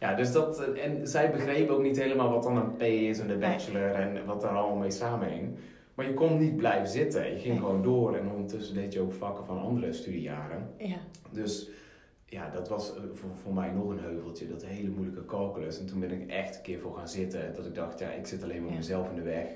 [0.00, 3.18] ja, dus dat, eh, en zij begrepen ook niet helemaal wat dan een P is
[3.18, 5.54] en de bachelor en wat daar allemaal mee samenhing.
[5.94, 7.24] Maar je kon niet blijven zitten.
[7.32, 7.56] Je ging Nee.
[7.62, 10.68] gewoon door en ondertussen deed je ook vakken van andere studiejaren.
[10.78, 10.96] Ja.
[11.30, 11.70] Dus
[12.26, 15.78] ja, dat was eh, voor, voor mij nog een heuveltje, dat hele moeilijke calculus.
[15.80, 17.54] En toen ben ik echt een keer voor gaan zitten.
[17.54, 18.76] Dat ik dacht, ja, ik zit alleen maar Ja.
[18.76, 19.46] mezelf in de weg.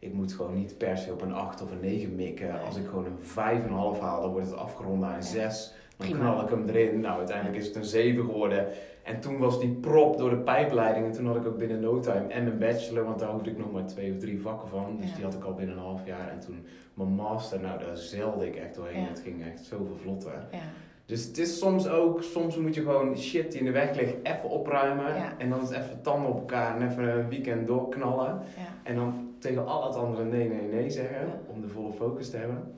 [0.00, 2.60] Ik moet gewoon niet per se op een 8 of een 9 mikken.
[2.62, 5.50] Als ik gewoon een 5,5 haal, dan wordt het afgerond naar een Ja.
[5.50, 5.74] 6.
[5.98, 7.00] Dan knal ik hem erin.
[7.00, 8.66] Nou, uiteindelijk is het een 7 geworden.
[9.02, 11.06] En toen was die prop door de pijpleiding.
[11.06, 13.58] En toen had ik ook binnen no time en mijn bachelor, want daar hoefde ik
[13.58, 14.96] nog maar twee of drie vakken van.
[15.00, 15.14] Dus Ja.
[15.14, 16.28] die had ik al binnen een half jaar.
[16.32, 19.00] En toen mijn master, nou, daar zeilde ik echt doorheen.
[19.02, 19.08] Ja.
[19.08, 20.32] Het ging echt zoveel vlotter.
[20.52, 20.58] Ja.
[21.06, 24.14] Dus het is soms ook, soms moet je gewoon shit die in de weg ligt
[24.22, 25.38] even opruimen.
[25.38, 28.40] En dan is even tanden op elkaar en even een weekend doorknallen.
[28.82, 31.26] En dan tegen al het andere nee, nee, nee zeggen.
[31.54, 32.74] Om de volle focus te hebben.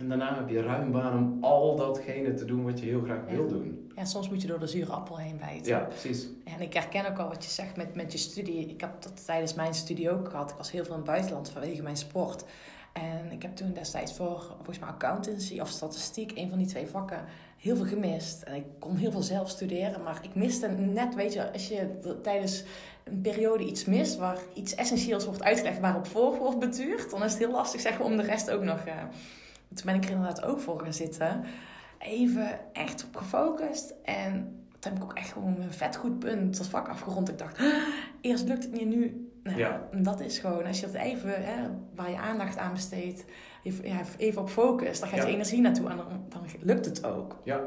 [0.00, 3.20] En daarna heb je ruim baan om al datgene te doen wat je heel graag
[3.28, 3.34] Ja.
[3.36, 3.92] wil doen.
[3.96, 5.72] ja, soms moet je door de zure appel heen bijten.
[5.72, 6.28] Ja, precies.
[6.44, 8.66] En ik herken ook al wat je zegt met, met je studie.
[8.68, 10.50] Ik heb dat tijdens mijn studie ook gehad.
[10.50, 12.44] Ik was heel veel in het buitenland vanwege mijn sport.
[12.92, 16.86] En ik heb toen destijds voor, volgens mij accountancy of statistiek, een van die twee
[16.86, 17.24] vakken,
[17.56, 18.42] heel veel gemist.
[18.42, 21.98] En ik kon heel veel zelf studeren, maar ik miste net, weet je, als je
[22.22, 22.64] tijdens
[23.04, 27.30] een periode iets mist waar iets essentieels wordt uitgelegd, waarop voor wordt betuurd, dan is
[27.30, 28.84] het heel lastig zeg maar, om de rest ook nog...
[28.84, 28.94] eh,
[29.74, 31.44] toen ben ik er inderdaad ook voor gaan zitten.
[31.98, 33.94] Even echt op gefocust.
[34.04, 34.32] En
[34.78, 37.28] toen heb ik ook echt gewoon een vet goed punt dat vak afgerond.
[37.28, 37.66] Ik dacht, "Ah,
[38.20, 39.24] eerst lukt het niet, nu...
[39.42, 39.88] Nou, Ja.
[39.96, 43.24] Dat is gewoon, als je dat even, hè, waar je aandacht aan besteedt,
[43.64, 45.26] even, ja, even op focus, dan gaat Ja.
[45.26, 47.36] je energie naartoe en dan, dan lukt het ook.
[47.44, 47.60] Ja.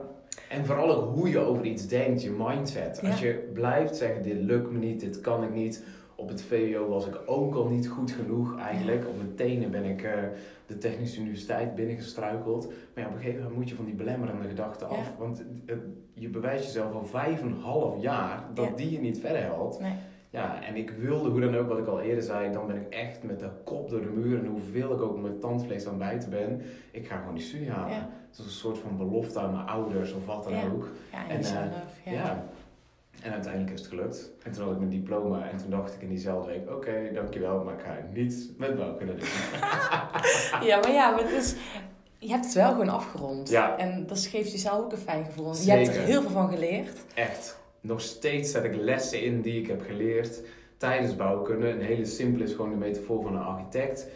[0.49, 3.01] En vooral ook hoe je over iets denkt, je mindset.
[3.03, 3.25] Als Ja.
[3.27, 5.83] je blijft zeggen, dit lukt me niet, dit kan ik niet.
[6.15, 9.07] Op het VWO was ik ook al niet goed genoeg eigenlijk.
[9.07, 10.11] Op mijn tenen ben ik eh,
[10.65, 12.65] de Technische Universiteit binnengestruikeld.
[12.67, 14.97] Maar ja, op een gegeven moment moet je van die belemmerende gedachten af.
[14.97, 15.15] Ja.
[15.17, 15.75] Want eh,
[16.13, 18.75] je bewijst jezelf al vijf en een half jaar dat Ja.
[18.75, 19.79] die je niet verder helpt.
[19.79, 19.93] Nee.
[20.29, 22.87] Ja, en ik wilde, hoe dan ook, wat ik al eerder zei, dan ben ik
[22.89, 24.39] echt met de kop door de muur.
[24.39, 27.95] En hoeveel ik ook met tandvlees aan bijten ben, ik ga gewoon die studie halen.
[27.95, 28.09] Ja.
[28.29, 30.63] Het is een soort van belofte aan mijn ouders of wat dan Ja.
[30.73, 30.87] ook.
[31.11, 31.65] Ja, en En, jezelf.
[32.05, 32.11] Ja.
[32.11, 32.43] ja.
[33.23, 34.31] En uiteindelijk is het gelukt.
[34.43, 37.63] En toen had ik mijn diploma en toen dacht ik in diezelfde week, oké, dankjewel,
[37.63, 39.27] maar ik ga niets met bouwkunde doen.
[40.67, 41.55] Ja, maar ja, maar het is,
[42.17, 43.49] je hebt het wel gewoon afgerond.
[43.49, 43.77] Ja.
[43.77, 45.55] En dat geeft jezelf ook een fijn gevoel.
[45.55, 46.99] Je hebt er heel veel van geleerd.
[47.13, 47.59] Echt.
[47.81, 50.41] Nog steeds zet ik lessen in die ik heb geleerd
[50.77, 51.69] tijdens bouwkunde.
[51.69, 54.07] Een hele simpele is gewoon de metafoor van een architect.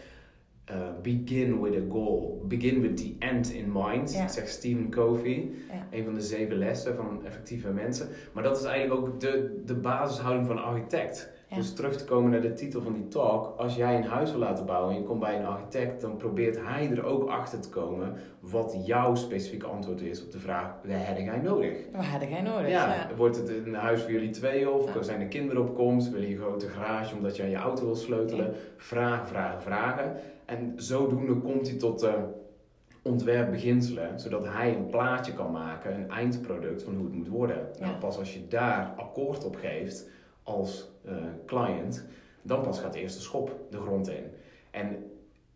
[0.70, 2.42] Uh, begin with a goal.
[2.48, 4.28] Begin with the end in mind, Ja.
[4.28, 5.50] zegt Stephen Covey.
[5.70, 5.86] Ja.
[5.98, 8.08] Een van de zeven lessen van effectieve mensen.
[8.32, 11.30] Maar dat is eigenlijk ook de, de basishouding van een architect.
[11.50, 11.56] Ja.
[11.56, 13.58] Dus terug te komen naar de titel van die talk.
[13.58, 16.58] Als jij een huis wil laten bouwen en je komt bij een architect, dan probeert
[16.66, 20.92] hij er ook achter te komen wat jouw specifieke antwoord is op de vraag: wat
[20.96, 21.72] heb jij nodig?
[21.92, 22.68] Wat had jij nodig?
[22.70, 23.08] Ja, Ja.
[23.16, 25.02] wordt het een huis voor jullie twee of Ja.
[25.02, 26.10] zijn er kinderen op komst?
[26.10, 28.54] Wil je een grote garage omdat je aan je auto wil sleutelen?
[28.76, 30.12] Vragen, vragen, vragen.
[30.48, 32.14] En zodoende komt hij tot de
[33.02, 37.68] ontwerpbeginselen, zodat hij een plaatje kan maken, een eindproduct van hoe het moet worden.
[37.80, 40.08] Nou, pas als je daar akkoord op geeft
[40.42, 41.14] als eh,
[41.46, 42.06] client,
[42.42, 44.24] dan pas gaat de eerste schop de grond in.
[44.70, 45.07] En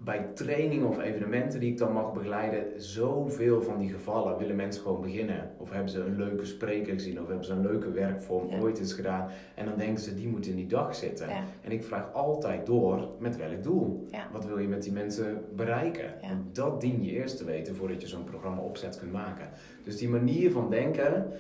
[0.05, 4.83] bij trainingen of evenementen die ik dan mag begeleiden, zoveel van die gevallen willen mensen
[4.83, 5.51] gewoon beginnen.
[5.59, 8.61] Of hebben ze een leuke spreker gezien, of hebben ze een leuke werkvorm Ja.
[8.61, 9.29] ooit eens gedaan.
[9.55, 11.29] En dan denken ze, die moet in die dag zitten.
[11.29, 11.43] Ja.
[11.61, 14.07] En ik vraag altijd door, met welk doel?
[14.11, 14.29] Ja.
[14.33, 16.15] Wat wil je met die mensen bereiken?
[16.53, 19.49] Dat dien je eerst te weten voordat je zo'n programma opzet kunt maken.
[19.85, 21.33] Dus die manier van denken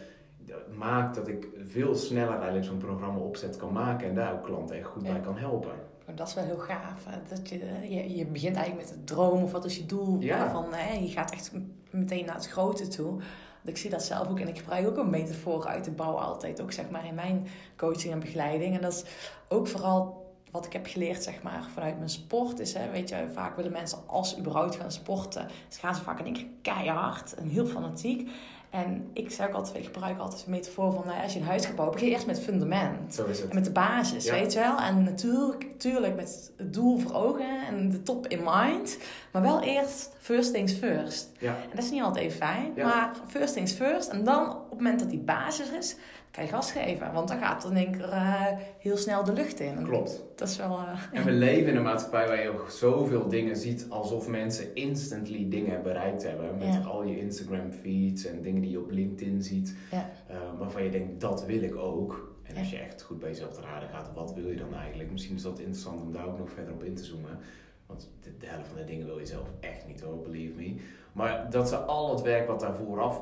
[0.47, 4.45] dat maakt dat ik veel sneller eigenlijk zo'n programma opzet kan maken en daar ook
[4.45, 5.73] klanten echt goed bij kan helpen.
[6.13, 7.07] Maar Dat is wel heel gaaf.
[7.29, 10.21] Dat je, je, je begint eigenlijk met een droom of wat is je doel.
[10.21, 10.51] Ja.
[10.51, 11.51] Van, hè, je gaat echt
[11.91, 13.11] meteen naar het grote toe.
[13.11, 16.15] Want ik zie dat zelf ook en ik gebruik ook een metafoor uit de bouw
[16.15, 16.63] altijd.
[16.63, 17.47] Ook zeg maar in mijn
[17.77, 18.75] coaching en begeleiding.
[18.75, 19.05] En dat is
[19.49, 22.59] ook vooral wat ik heb geleerd zeg maar, vanuit mijn sport.
[22.59, 25.49] Is, hè, weet je, vaak willen mensen als ze überhaupt gaan sporten.
[25.69, 28.31] Dus gaan ze vaak in één keer keihard en heel fanatiek.
[28.73, 31.45] En ik zeg ook altijd, ik gebruik altijd de metafoor van nou, als je een
[31.47, 33.15] huis gaat bouwen, begin je eerst met het fundament.
[33.15, 33.55] Zo is En het.
[33.55, 34.33] met de basis, Ja.
[34.33, 34.79] weet je wel?
[34.79, 38.99] En natuurlijk, natuurlijk met het doel voor ogen en de top in mind.
[39.33, 41.31] Maar wel eerst first things first.
[41.39, 41.55] Ja.
[41.57, 42.73] En dat is niet altijd even fijn.
[42.77, 42.85] Ja.
[42.87, 44.09] Maar first things first.
[44.09, 45.97] En dan, op het moment dat die basis is,
[46.33, 47.13] kan je gas geven.
[47.13, 48.47] Want dan gaat één keer uh,
[48.79, 49.85] heel snel de lucht in.
[49.85, 50.23] Klopt.
[50.37, 50.71] Dat is wel...
[50.79, 54.75] Uh, en we leven in een maatschappij waar je ook zoveel dingen ziet alsof mensen
[54.75, 56.59] instantly dingen bereikt hebben.
[56.59, 56.81] Met Ja.
[56.81, 59.75] al je Instagram feeds en dingen die je op LinkedIn ziet.
[59.91, 60.11] Ja.
[60.27, 62.31] eh, waarvan je denkt, dat wil ik ook.
[62.43, 62.61] En Ja.
[62.61, 65.11] als je echt goed bij jezelf te raden gaat, wat wil je dan eigenlijk?
[65.11, 67.39] Misschien is dat interessant om daar ook nog verder op in te zoomen.
[67.87, 70.75] Want de, de helft van de dingen wil je zelf echt niet hoor, believe me.
[71.13, 73.21] Maar dat ze al het werk wat daar vooraf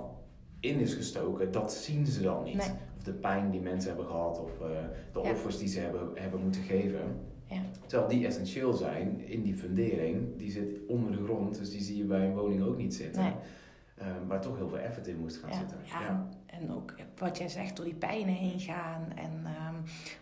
[0.60, 2.56] in is gestoken, dat zien ze dan niet.
[2.56, 2.68] Nee.
[3.00, 4.68] Of de pijn die mensen hebben gehad, of eh,
[5.12, 5.30] de Ja.
[5.32, 7.00] offers die ze hebben, hebben moeten geven.
[7.46, 7.60] Ja.
[7.86, 11.96] Terwijl die essentieel zijn in die fundering, die zit onder de grond, dus die zie
[11.96, 13.22] je bij een woning ook niet zitten.
[13.22, 13.32] Nee.
[13.94, 15.78] Eh, waar toch heel veel effort in moest gaan Ja, zitten.
[15.84, 16.28] ja.
[16.46, 19.12] En ook wat jij zegt, door die pijnen heen gaan.
[19.16, 19.74] En, ehm,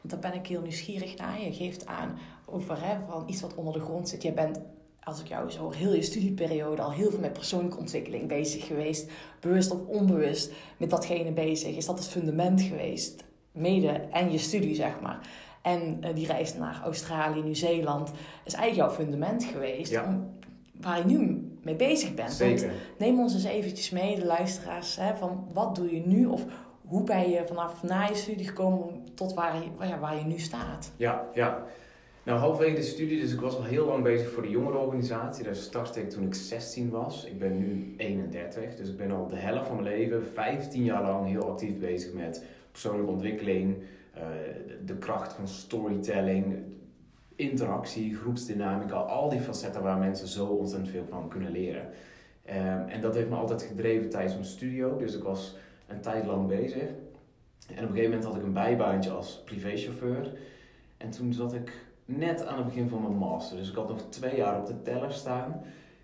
[0.03, 1.41] want daar ben ik heel nieuwsgierig naar.
[1.41, 4.23] Je geeft aan over hè, van iets wat onder de grond zit.
[4.23, 4.61] Je bent,
[5.09, 8.67] als ik jou zo hoor, heel je studieperiode al heel veel met persoonlijke ontwikkeling bezig
[8.67, 9.11] geweest.
[9.41, 11.77] Bewust of onbewust met datgene bezig.
[11.77, 13.25] Is dat het fundament geweest?
[13.53, 15.29] Mede en je studie, zeg maar.
[15.63, 18.11] En eh, die reis naar Australië, Nieuw-Zeeland
[18.45, 19.91] is eigenlijk jouw fundament geweest.
[19.91, 20.05] Ja.
[20.05, 20.37] Om,
[20.81, 22.39] waar je nu mee bezig bent.
[22.39, 22.73] Want Zeker.
[22.99, 26.27] Neem ons eens eventjes mee, de luisteraars, hè, van wat doe je nu?
[26.27, 26.45] Of
[26.87, 30.39] hoe ben je vanaf na je studie gekomen tot waar je, je, waar je nu
[30.39, 30.93] staat?
[30.97, 31.65] Ja, ja.
[32.29, 35.45] Nou, halverwege de studie, dus ik was al heel lang bezig voor de jongerenorganisatie.
[35.45, 37.25] Daar startte ik toen ik 16 was.
[37.25, 41.03] Ik ben nu 31, dus ik ben al de helft van mijn leven, 15 jaar
[41.03, 43.77] lang, heel actief bezig met persoonlijke ontwikkeling,
[44.15, 44.23] eh,
[44.85, 46.57] de kracht van storytelling,
[47.37, 51.89] interactie, groepsdynamica, al die facetten waar mensen zo ontzettend veel van kunnen leren.
[52.45, 56.27] Ehm, en dat heeft me altijd gedreven tijdens mijn studio, dus ik was een tijd
[56.27, 56.83] lang bezig.
[56.83, 60.33] En op een gegeven moment had ik een bijbaantje als privéchauffeur.
[60.97, 63.57] En toen zat ik net aan het begin van mijn master.
[63.57, 65.63] Dus ik had nog twee jaar op de teller staan.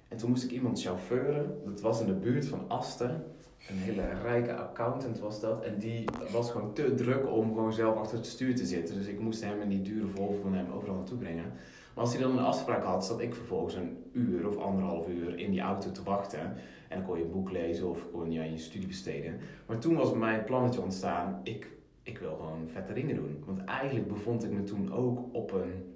[0.08, 1.60] En toen moest ik iemand chauffeuren.
[1.64, 3.24] Dat was in de buurt van Asten.
[3.68, 5.64] Een hele rijke accountant was dat.
[5.64, 8.94] En die was gewoon te druk om gewoon zelf achter het stuur te zitten.
[8.94, 11.52] Dus ik moest hem in die dure Volvo van hem overal naartoe brengen.
[11.94, 15.38] Maar als hij dan een afspraak had, zat ik vervolgens een uur of anderhalf uur
[15.38, 16.40] in die auto te wachten.
[16.88, 19.38] En dan kon je een boek lezen of kon je je studie besteden.
[19.66, 21.40] Maar toen was bij mij het plannetje ontstaan.
[21.42, 21.68] Ik,
[22.02, 23.42] ik wil gewoon vette dingen doen.
[23.46, 25.93] Want eigenlijk bevond ik me toen ook op een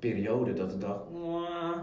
[0.00, 1.10] periode dat ik dacht...
[1.10, 1.76] "Mwah,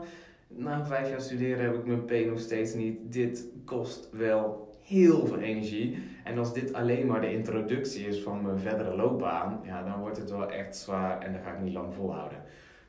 [0.48, 3.14] Na vijf jaar studeren heb ik mijn P nog steeds niet.
[3.14, 5.98] Dit kost wel heel veel energie.
[6.24, 9.60] En als dit alleen maar de introductie is van mijn verdere loopbaan...
[9.64, 12.38] Ja, dan wordt het wel echt zwaar en dan ga ik niet lang volhouden.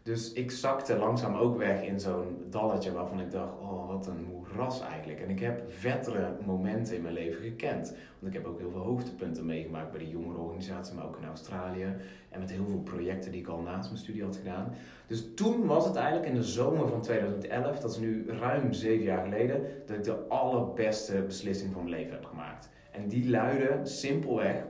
[0.02, 4.26] Dus ik zakte langzaam ook weg in zo'n dalletje waarvan ik dacht, oh wat een
[4.66, 5.20] eigenlijk.
[5.20, 7.88] En ik heb vettere momenten in mijn leven gekend.
[8.18, 11.94] Want ik heb ook heel veel hoogtepunten meegemaakt bij de jongerenorganisatie, maar ook in Australië.
[12.28, 14.72] En met heel veel projecten die ik al naast mijn studie had gedaan.
[15.06, 19.04] Dus toen was het eigenlijk in de zomer van 2011, dat is nu ruim zeven
[19.04, 22.70] jaar geleden, dat ik de allerbeste beslissing van mijn leven heb gemaakt.
[22.90, 24.64] En die luidde simpelweg,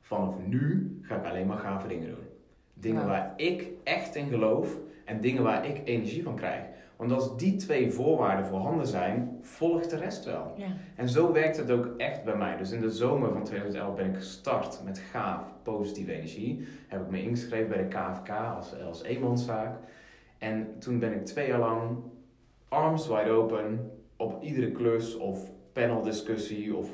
[0.00, 2.26] vanaf nu ga ik alleen maar gave dingen doen.
[2.74, 3.08] Dingen Ja.
[3.08, 6.64] waar ik echt in geloof en dingen waar ik energie van krijg.
[7.02, 10.52] Want als die twee voorwaarden voorhanden zijn, volgt de rest wel.
[10.56, 10.66] Ja.
[10.96, 12.56] En zo werkt het ook echt bij mij.
[12.56, 16.66] Dus in de zomer van 2011 ben ik gestart met gaaf positieve energie.
[16.88, 19.78] Heb ik me ingeschreven bij de KFK als, als eenmanszaak.
[20.38, 21.98] En toen ben ik twee jaar lang
[22.68, 26.90] arms wide open op iedere klus of paneldiscussie of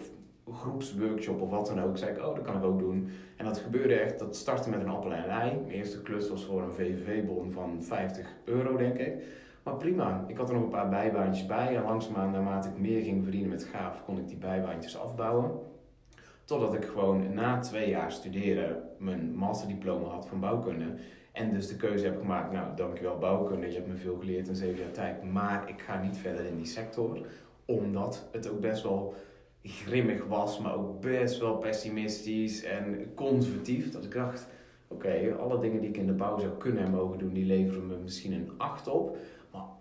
[0.53, 1.99] groepsworkshop of wat dan ook.
[1.99, 3.09] Zei ik, oh, dat kan ik ook doen.
[3.37, 5.57] En dat gebeurde echt, dat startte met een appel en een ei.
[5.57, 9.13] Mijn eerste klus was voor een VVV-bon van 50 euro, denk ik.
[9.69, 11.77] Maar prima, ik had er nog een paar bijbaantjes bij.
[11.77, 15.51] En langzaamaan, naarmate ik meer ging verdienen met gaaf, kon ik die bijbaantjes afbouwen.
[16.45, 20.95] Totdat ik gewoon na twee jaar studeren mijn masterdiploma had van bouwkunde.
[21.33, 24.55] En dus de keuze heb gemaakt, nou dankjewel bouwkunde, je hebt me veel geleerd in
[24.55, 25.33] zeven jaar tijd.
[25.33, 27.19] Maar ik ga niet verder in die sector,
[27.65, 29.15] omdat het ook best wel
[29.63, 33.91] grimmig was, maar ook best wel pessimistisch en conservatief.
[33.91, 34.49] Dat ik dacht,
[34.89, 37.87] oké, alle dingen die ik in de bouw zou kunnen en mogen doen, die leveren
[37.87, 39.17] me misschien een 8 op.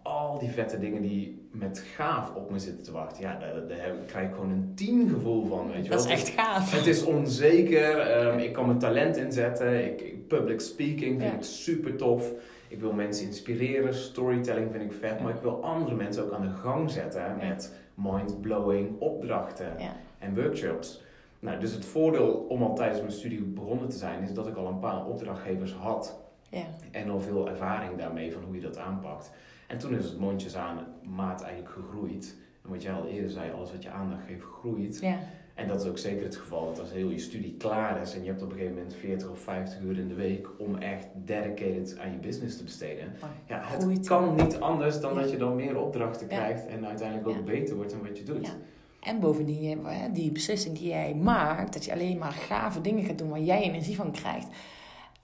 [0.08, 4.28] Al die vette dingen die met gaaf op me zitten te wachten, ja, daar, krijg
[4.28, 5.72] ik gewoon een 10 gevoel van.
[5.72, 6.14] Weet je Dat is wel.
[6.16, 6.72] echt gaaf.
[6.72, 11.38] Het is onzeker, ehm, ik kan mijn talent inzetten, ik, public speaking vind Ja.
[11.38, 12.32] ik super tof.
[12.68, 16.42] Ik wil mensen inspireren, storytelling vind ik vet, maar ik wil andere mensen ook aan
[16.42, 19.76] de gang zetten met mind-blowing opdrachten
[20.20, 21.02] en workshops.
[21.40, 24.56] Nou, dus het voordeel om al tijdens mijn studie begonnen te zijn, is dat ik
[24.56, 26.64] al een paar opdrachtgevers had Ja.
[26.92, 29.32] en al veel ervaring daarmee van hoe je dat aanpakt.
[29.68, 32.36] En toen is het mondjesaan maat eigenlijk gegroeid.
[32.64, 35.00] En wat jij al eerder zei, alles wat je aandacht geeft groeit.
[35.02, 35.20] Ja.
[35.56, 36.66] En dat is ook zeker het geval.
[36.66, 39.30] Dat als heel je studie klaar is en je hebt op een gegeven moment 40
[39.30, 43.14] of 50 uur in de week om echt dedicated aan je business te besteden.
[43.22, 44.08] Maar Ja, het groeit.
[44.08, 45.20] kan niet anders dan Ja.
[45.22, 46.36] dat je dan meer opdrachten Ja.
[46.38, 48.46] krijgt en uiteindelijk ook beter wordt in wat je doet.
[48.48, 48.54] Ja.
[49.00, 49.80] En bovendien,
[50.14, 53.62] die beslissing die jij maakt, dat je alleen maar gave dingen gaat doen waar jij
[53.62, 54.48] energie van krijgt.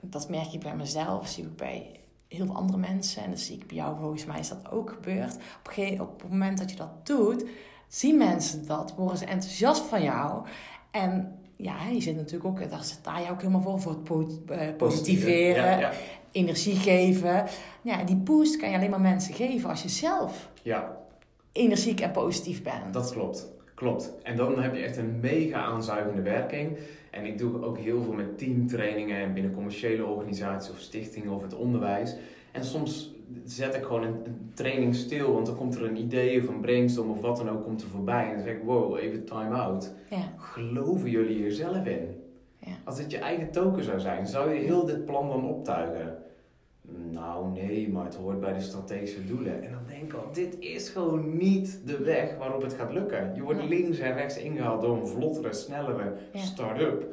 [0.03, 1.99] Dat merk ik bij mezelf, zie ik bij
[2.35, 3.23] heel veel andere mensen.
[3.23, 5.35] En dat zie ik bij jou, volgens mij is dat ook gebeurd.
[5.35, 7.45] Op, een op het moment dat je dat doet,
[7.87, 10.45] zien mensen dat, worden ze enthousiast van jou.
[10.91, 14.53] En ja, je zit natuurlijk ook, daar sta je ook helemaal voor, voor het po-
[14.53, 15.91] eh, positiveren, Ja, ja.
[16.31, 17.45] energie geven.
[17.81, 20.97] Ja, die boost kan je alleen maar mensen geven als je zelf ja,
[21.51, 22.93] energiek en positief bent.
[22.93, 23.51] dat klopt.
[23.75, 24.11] Klopt.
[24.23, 26.77] En dan heb je echt een mega aanzuigende werking.
[27.13, 31.41] En ik doe ook heel veel met teamtrainingen en binnen commerciële organisaties of stichtingen of
[31.41, 32.15] het onderwijs.
[32.51, 33.11] En soms
[33.45, 37.09] zet ik gewoon een, training stil, want dan komt er een idee of een brainstorm
[37.09, 38.27] of wat dan ook komt er voorbij.
[38.29, 39.93] En dan zeg ik, wow, even time out.
[40.09, 42.21] Ja, Geloven jullie hier zelf in?
[42.59, 42.71] Ja.
[42.83, 46.22] Als het je eigen token zou zijn, zou je heel dit plan dan optuigen?
[46.87, 49.63] Nou, nee, maar het hoort bij de strategische doelen.
[49.63, 53.31] En dan denk ik al, dit is gewoon niet de weg waarop het gaat lukken.
[53.35, 53.67] Je wordt Nee.
[53.67, 56.39] links en rechts ingehaald door een vlottere, snellere Ja.
[56.39, 57.05] start-up.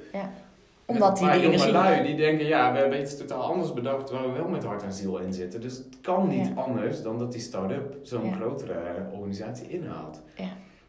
[0.87, 4.26] omdat Met die jonge lui die denken, ja, we hebben iets totaal anders bedacht waar
[4.33, 5.61] we wel met hart en ziel in zitten.
[5.61, 6.54] Dus het kan niet Ja.
[6.62, 8.33] anders dan dat die start-up zo'n Ja.
[8.33, 10.22] grotere organisatie inhaalt.
[10.37, 10.48] Ja.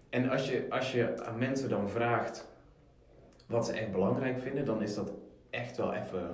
[0.10, 2.48] En als je, als je aan mensen dan vraagt
[3.48, 5.12] wat ze echt belangrijk vinden, dan is dat
[5.50, 6.30] echt wel even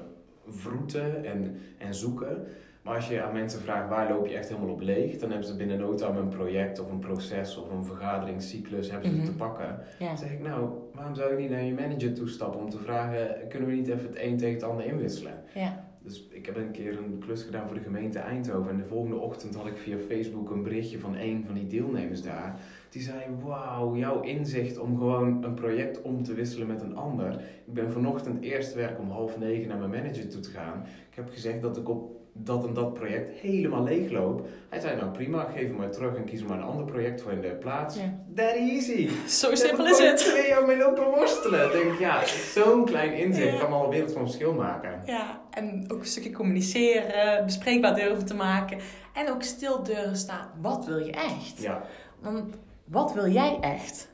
[0.49, 2.43] vroeten en, en zoeken.
[2.81, 5.47] Maar als je aan mensen vraagt waar loop je echt helemaal op leeg, dan hebben
[5.47, 9.25] ze binnen no time een project of een proces of een vergaderingscyclus hebben ze Mhm.
[9.25, 9.79] te pakken.
[9.99, 10.07] Ja.
[10.07, 13.47] Dan zeg ik, nou, waarom zou je niet naar je manager toestappen om te vragen,
[13.49, 15.33] kunnen we niet even het een tegen het ander inwisselen?
[15.53, 15.85] Ja.
[16.03, 18.71] Dus ik heb een keer een klus gedaan voor de gemeente Eindhoven.
[18.71, 22.21] En de volgende ochtend had ik via Facebook een berichtje van een van die deelnemers
[22.21, 22.59] daar.
[22.97, 27.33] Die zei, wauw, jouw inzicht om gewoon een project om te wisselen met een ander.
[27.65, 30.85] Ik ben vanochtend eerst werk om half negen naar mijn manager toe te gaan.
[31.09, 34.47] Ik heb gezegd dat ik op dat en dat project helemaal leeg loop.
[34.69, 37.31] Hij zei, nou prima, geef hem maar terug en kies maar een ander project voor
[37.31, 37.95] in de plaats.
[37.95, 38.19] Ja.
[38.35, 39.09] That easy.
[39.41, 40.21] Zo simpel is ik het.
[40.21, 41.65] gewoon twee jaar mee lopen worstelen.
[41.65, 43.59] Ik denk, ja, zo'n klein inzicht Ja.
[43.59, 45.01] kan al een wereld van verschil maken.
[45.05, 48.77] Ja, en ook een stukje communiceren, bespreekbaar durven te maken.
[49.13, 50.47] En ook stil durven staan.
[50.61, 51.61] Wat wil je echt?
[51.61, 51.81] Ja.
[52.19, 54.09] Want wat wil jij echt?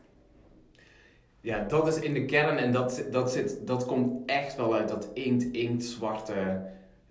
[1.41, 4.89] Ja, dat is in de kern en dat, dat, zit, dat komt echt wel uit
[4.89, 6.62] dat inkt, inkt zwarte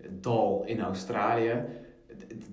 [0.09, 1.63] dal in Australië.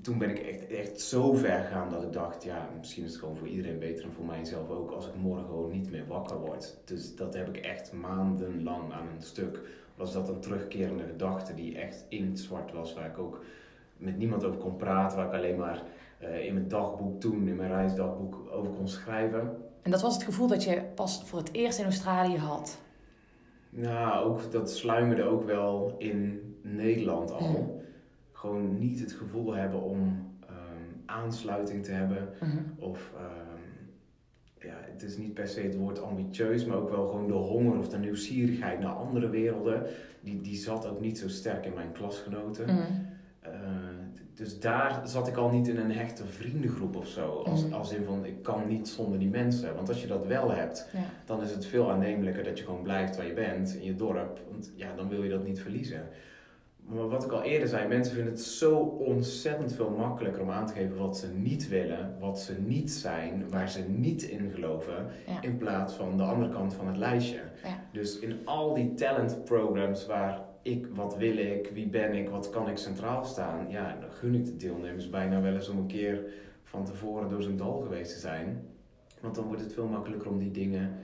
[0.02, 3.20] Toen ben ik echt, echt zo ver gegaan dat ik dacht, ja, misschien is het
[3.20, 6.38] gewoon voor iedereen beter en voor mijzelf ook als ik morgen gewoon niet meer wakker
[6.38, 6.76] word.
[6.84, 9.60] Dus dat heb ik echt maandenlang aan een stuk.
[9.94, 13.44] Was dat een terugkerende gedachte die echt inktzwart was, waar ik ook
[13.96, 15.82] met niemand over kon praten, waar ik alleen maar
[16.20, 19.56] eh, in mijn dagboek toen, in mijn reisdagboek over kon schrijven.
[19.82, 22.80] En dat was het gevoel dat je pas voor het eerst in Australië had.
[23.70, 27.50] Nou, ook, dat sluimerde ook wel in Nederland al.
[27.50, 27.62] Mhm.
[28.32, 30.56] Gewoon niet het gevoel hebben om ehm,
[31.06, 32.28] aansluiting te hebben.
[32.40, 32.58] Mhm.
[32.78, 37.26] Of, ehm, ja, het is niet per se het woord ambitieus, maar ook wel gewoon
[37.26, 39.86] de honger of de nieuwsgierigheid naar andere werelden.
[40.20, 42.66] Die, die zat ook niet zo sterk in mijn klasgenoten.
[42.66, 42.82] Mhm.
[43.40, 43.50] Eh,
[44.40, 47.42] dus daar zat ik al niet in een hechte vriendengroep of zo.
[47.46, 47.72] Als, Mhm.
[47.74, 49.74] als in van, ik kan niet zonder die mensen.
[49.74, 50.98] Want als je dat wel hebt, Ja.
[51.24, 54.40] dan is het veel aannemelijker dat je gewoon blijft waar je bent, in je dorp.
[54.50, 56.08] Want ja, dan wil je dat niet verliezen.
[56.86, 58.76] Maar wat ik al eerder zei, mensen vinden het zo
[59.14, 63.44] ontzettend veel makkelijker om aan te geven wat ze niet willen, wat ze niet zijn,
[63.50, 65.42] waar ze niet in geloven, Ja.
[65.42, 67.40] in plaats van de andere kant van het lijstje.
[67.64, 67.80] Ja.
[67.92, 72.50] Dus in al die talent programs waar ik, wat wil ik, wie ben ik, wat
[72.50, 75.86] kan ik centraal staan, ja, dan gun ik de deelnemers bijna wel eens om een
[75.86, 76.24] keer
[76.64, 78.62] van tevoren door zijn dal geweest te zijn.
[79.20, 80.94] Want dan wordt het veel makkelijker om die dingen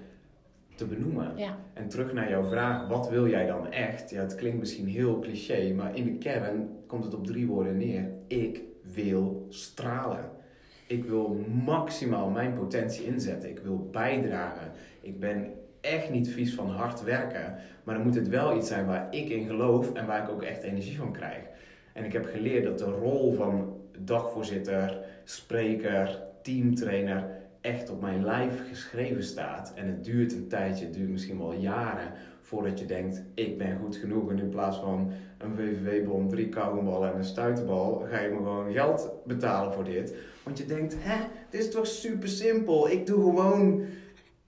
[0.74, 1.36] te benoemen.
[1.36, 1.58] Ja.
[1.72, 4.10] En terug naar jouw vraag, wat wil jij dan echt?
[4.10, 7.76] Ja, het klinkt misschien heel cliché, maar in de kern komt het op drie woorden
[7.76, 8.10] neer.
[8.26, 8.62] Ik
[8.94, 10.30] wil stralen.
[10.86, 13.50] Ik wil maximaal mijn potentie inzetten.
[13.50, 14.72] Ik wil bijdragen.
[15.00, 15.52] Ik ben
[15.87, 19.29] echt niet vies van hard werken, maar dan moet het wel iets zijn waar ik
[19.29, 21.42] in geloof en waar ik ook echt energie van krijg.
[21.92, 27.25] En ik heb geleerd dat de rol van dagvoorzitter, spreker, teamtrainer
[27.61, 29.72] echt op mijn lijf geschreven staat.
[29.75, 33.79] En het duurt een tijdje, het duurt misschien wel jaren voordat je denkt, ik ben
[33.79, 34.31] goed genoeg.
[34.31, 38.72] En in plaats van een WVW-bon, drie kauwgomballen en een stuiterbal, ga je me gewoon
[38.72, 40.14] geld betalen voor dit.
[40.42, 42.90] Want je denkt, hè, dit is toch super simpel.
[42.90, 43.85] Ik doe gewoon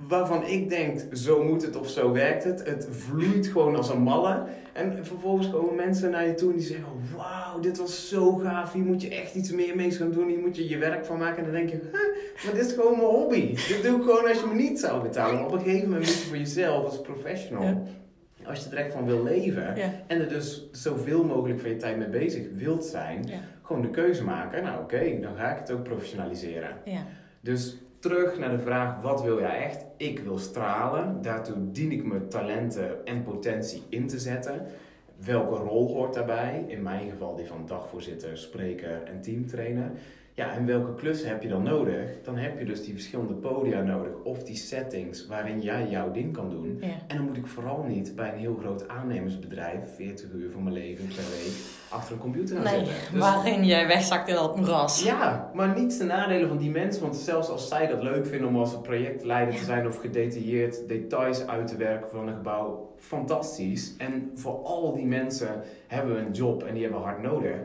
[0.06, 2.66] waarvan ik denk, zo moet het of zo werkt het.
[2.66, 4.44] Het vloeit gewoon als een malle.
[4.72, 6.86] En vervolgens komen mensen naar je toe en die zeggen,
[7.16, 8.72] wauw, dit was zo gaaf.
[8.72, 10.28] Hier moet je echt iets meer mee gaan doen.
[10.28, 11.36] Hier moet je je werk van maken.
[11.38, 13.46] En dan denk je, huh, maar dit is gewoon mijn hobby.
[13.55, 15.44] Dit doe ik gewoon als je me niet zou betalen.
[15.44, 17.82] Op een gegeven moment moet je voor jezelf als professional, Ja.
[18.44, 19.76] als je er echt van wil leven...
[19.76, 19.90] Ja.
[20.07, 23.24] en er dus zoveel mogelijk van je tijd mee bezig wilt zijn...
[23.26, 23.38] Ja.
[23.62, 24.62] gewoon de keuze maken.
[24.62, 26.76] Nou oké, dan ga ik het ook professionaliseren.
[26.84, 27.07] Ja.
[27.40, 29.84] Dus terug naar de vraag, wat wil jij echt?
[29.96, 31.22] Ik wil stralen.
[31.22, 34.66] Daartoe dien ik mijn talenten en potentie in te zetten.
[35.24, 36.64] Welke rol hoort daarbij?
[36.66, 39.90] In mijn geval die van dagvoorzitter, spreker en teamtrainer.
[40.39, 42.11] Ja, en welke klussen heb je dan nodig?
[42.22, 46.32] Dan heb je dus die verschillende podia nodig of die settings waarin jij jouw ding
[46.32, 46.78] kan doen.
[46.80, 46.86] Ja.
[47.07, 50.74] En dan moet ik vooral niet bij een heel groot aannemersbedrijf 40 uur van mijn
[50.74, 51.53] leven per week
[51.89, 52.95] achter een computer gaan Nee, zitten.
[53.12, 55.03] Dus- waarin jij wegzakt in dat moeras.
[55.03, 57.03] ja, maar niet ten nadele van die mensen.
[57.03, 60.89] Want zelfs als zij dat leuk vinden om als een projectleider te zijn of gedetailleerd
[60.89, 63.95] details uit te werken van een gebouw, fantastisch.
[63.99, 67.57] En voor al die mensen hebben we een job en die hebben we hard nodig.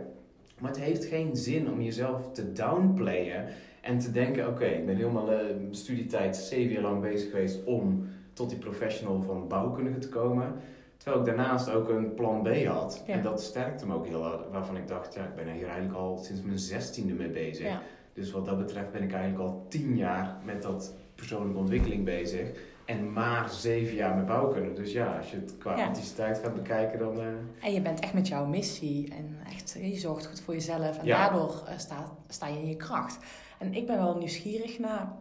[0.63, 3.45] Maar het heeft geen zin om jezelf te downplayen
[3.81, 5.39] en te denken: oké, ik ben helemaal uh,
[5.71, 10.53] studietijd zeven jaar lang bezig geweest om tot die professional van bouwkundige te komen.
[10.97, 13.03] Terwijl ik daarnaast ook een plan B had.
[13.07, 13.13] Ja.
[13.13, 14.51] En dat sterkte me ook heel hard.
[14.51, 17.65] Waarvan ik dacht, ja, ik ben er hier eigenlijk al sinds mijn zestiende mee bezig.
[17.65, 17.81] Ja.
[18.13, 22.49] Dus wat dat betreft ben ik eigenlijk al tien jaar met dat persoonlijke ontwikkeling bezig.
[22.85, 24.73] En maar zeven jaar met bouwkunde.
[24.73, 25.87] Dus ja, als je het qua Ja.
[25.87, 27.19] intensiteit gaat bekijken, dan...
[27.19, 27.25] eh,
[27.67, 31.05] En je bent echt met jouw missie en echt, je zorgt goed voor jezelf en
[31.05, 31.17] Ja.
[31.17, 33.17] daardoor eh, sta, sta je in je kracht.
[33.59, 35.11] En ik ben wel nieuwsgierig naar,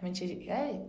[0.00, 0.44] want je,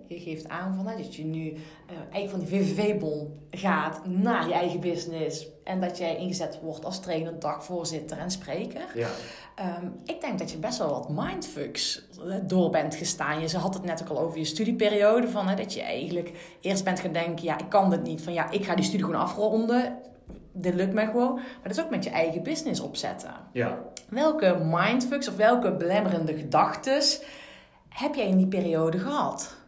[0.07, 4.47] je geeft aan van, hè, dat je nu eh, eigenlijk van die VVV-bon gaat naar
[4.47, 8.85] je eigen business en dat jij ingezet wordt als trainer, dagvoorzitter en spreker.
[8.95, 9.09] ja.
[9.55, 13.41] Ehm, ik denk dat je best wel wat mindfucks eh, door bent gestaan.
[13.41, 15.27] Je had het net ook al over je studieperiode.
[15.27, 18.21] Van, hè, dat je eigenlijk eerst bent gaan denken: ja, ik kan dit niet.
[18.21, 19.97] Van ja, ik ga die studie gewoon afronden.
[20.51, 21.33] Dit lukt me gewoon.
[21.33, 23.33] Maar dat is ook met je eigen business opzetten.
[23.51, 23.79] ja.
[24.09, 27.01] Welke mindfucks of welke belemmerende gedachten
[27.89, 29.61] heb jij in die periode gehad?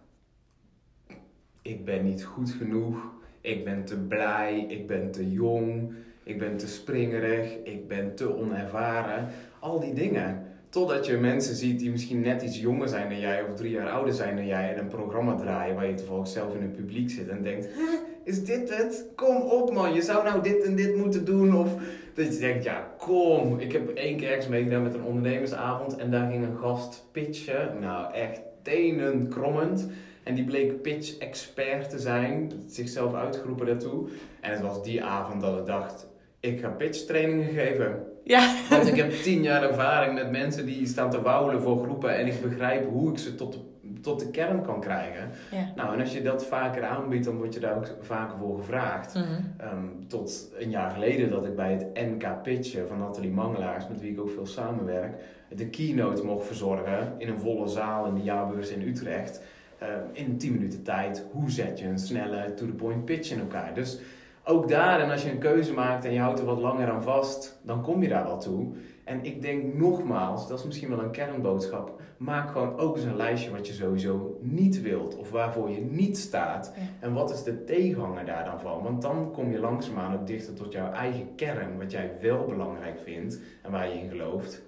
[1.63, 2.97] ik ben niet goed genoeg,
[3.41, 8.37] ik ben te blij, ik ben te jong, ik ben te springerig, ik ben te
[8.37, 9.27] onervaren.
[9.63, 10.45] Al die dingen.
[10.69, 13.89] Totdat je mensen ziet die misschien net iets jonger zijn dan jij of drie jaar
[13.89, 17.09] ouder zijn dan jij en een programma draaien waar je toevallig zelf in het publiek
[17.09, 19.05] zit en denkt: "Huh, Is dit het?
[19.15, 21.55] Kom op man, je zou nou dit en dit moeten doen.
[21.57, 21.75] Of
[22.13, 23.59] dat je denkt: Ja, kom.
[23.59, 27.77] Ik heb één keer ergens meegedaan met een ondernemersavond en daar ging een gast pitchen.
[27.79, 29.87] Nou, echt tenenkrommend.
[30.23, 34.07] En die bleek pitch-expert te zijn, zichzelf uitgeroepen daartoe.
[34.41, 36.07] En het was die avond dat ik dacht,
[36.39, 38.12] ik ga pitch-trainingen geven.
[38.23, 42.15] Ja, Want ik heb tien jaar ervaring met mensen die staan te wauwelen voor groepen.
[42.17, 43.59] En ik begrijp hoe ik ze tot de,
[44.01, 45.29] tot de kern kan krijgen.
[45.51, 45.71] ja.
[45.75, 49.13] Nou, en als je dat vaker aanbiedt, dan word je daar ook vaker voor gevraagd.
[49.13, 49.23] Mhm.
[49.57, 53.99] Ehm, tot een jaar geleden dat ik bij het NK Pitchen van Nathalie Mangelaars, met
[54.01, 55.15] wie ik ook veel samenwerk,
[55.55, 59.41] de keynote mocht verzorgen in een volle zaal in de jaarbeurs in Utrecht.
[59.79, 63.73] Ehm, in 10 minuten tijd, hoe zet je een snelle to-the-point pitch in elkaar?
[63.73, 63.99] Dus
[64.45, 67.03] ook daar, en als je een keuze maakt en je houdt er wat langer aan
[67.03, 68.73] vast, dan kom je daar wel toe.
[69.03, 73.15] En ik denk nogmaals, dat is misschien wel een kernboodschap, maak gewoon ook eens een
[73.15, 76.73] lijstje wat je sowieso niet wilt of waarvoor je niet staat.
[76.99, 78.83] En wat is de tegenhanger daar dan van?
[78.83, 82.99] Want dan kom je langzaamaan ook dichter tot jouw eigen kern, wat jij wel belangrijk
[82.99, 84.61] vindt en waar je in gelooft.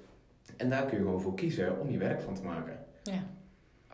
[0.58, 2.80] En daar kun je gewoon voor kiezen om je werk van te maken.
[3.04, 3.24] ja.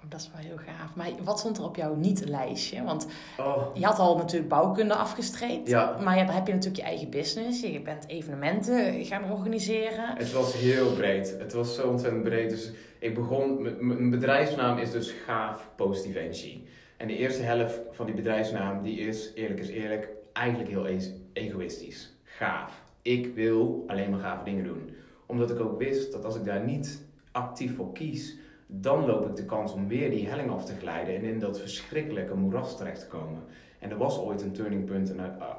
[0.04, 0.96] Oh, dat is wel heel gaaf.
[0.96, 2.84] Maar wat stond er op jouw niet-lijstje?
[2.84, 3.08] Want
[3.40, 5.68] Oh, je had al natuurlijk bouwkunde afgestreept.
[5.70, 5.98] Ja.
[6.04, 7.62] Maar ja, dan heb je natuurlijk je eigen business.
[7.62, 10.16] Je bent evenementen gaan organiseren.
[10.18, 11.36] Het was heel breed.
[11.40, 12.50] Het was zo ontzettend breed.
[12.50, 16.68] Dus ik begon, mijn bedrijfsnaam is dus Gaaf Positieve Energie.
[16.98, 21.14] En de eerste helft van die bedrijfsnaam, die is, eerlijk is eerlijk, eigenlijk heel e-
[21.34, 22.14] egoïstisch.
[22.24, 22.82] Gaaf.
[23.02, 24.90] Ik wil alleen maar gave dingen doen.
[25.26, 28.36] Omdat ik ook wist dat als ik daar niet actief voor kies,
[28.74, 31.60] dan loop ik de kans om weer die helling af te glijden en in dat
[31.60, 33.44] verschrikkelijke moeras terecht te komen.
[33.80, 35.56] En er was ooit een turning point in, uh,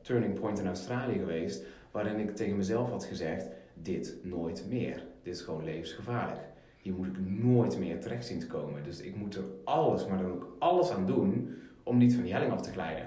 [0.00, 5.02] turning point in Australië geweest, waarin ik tegen mezelf had gezegd: Dit nooit meer.
[5.22, 6.40] Dit is gewoon levensgevaarlijk.
[6.78, 8.84] Hier moet ik nooit meer terecht zien te komen.
[8.84, 12.32] Dus ik moet er alles, maar dan ook alles aan doen om niet van die
[12.32, 13.06] helling af te glijden.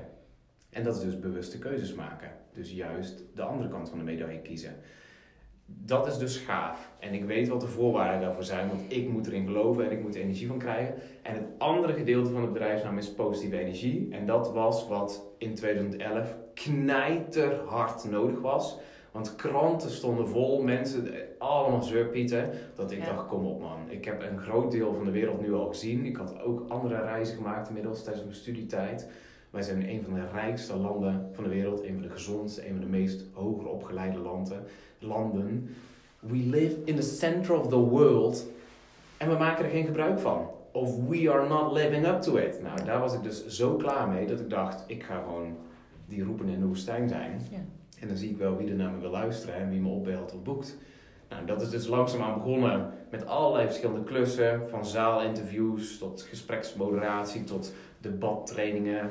[0.69, 2.31] En dat is dus bewuste keuzes maken.
[2.53, 4.75] Dus juist de andere kant van de medaille kiezen.
[5.86, 6.89] Dat is dus gaaf.
[6.99, 10.01] En ik weet wat de voorwaarden daarvoor zijn, want ik moet erin geloven en ik
[10.01, 10.93] moet er energie van krijgen.
[11.22, 14.07] En het andere gedeelte van de bedrijfsnaam is positieve energie.
[14.11, 18.78] En dat was wat in 2011 knijterhard nodig was.
[19.11, 21.07] Want kranten stonden vol, mensen,
[21.38, 22.49] allemaal zeurpieten.
[22.76, 23.05] Dat ik Ja.
[23.05, 23.78] dacht, kom op man.
[23.88, 26.05] Ik heb een groot deel van de wereld nu al gezien.
[26.05, 29.09] Ik had ook andere reizen gemaakt inmiddels tijdens mijn studietijd.
[29.49, 31.83] Wij zijn een van de rijkste landen van de wereld.
[31.83, 34.63] Een van de gezondste, een van de meest hoger opgeleide landen.
[34.99, 35.75] landen.
[36.19, 38.45] We live in the center of the world.
[39.17, 40.47] En we maken er geen gebruik van.
[40.71, 42.61] Of we are not living up to it.
[42.61, 45.57] Nou, daar was ik dus zo klaar mee dat ik dacht, ik ga gewoon
[46.05, 47.41] die roepen in de woestijn zijn.
[47.51, 47.57] Ja.
[47.99, 50.33] En dan zie ik wel wie er naar me wil luisteren en wie me opbelt
[50.33, 50.77] of boekt.
[51.29, 54.69] Nou, dat is dus langzaamaan begonnen met allerlei verschillende klussen.
[54.69, 59.09] Van zaalinterviews tot gespreksmoderatie tot debattrainingen,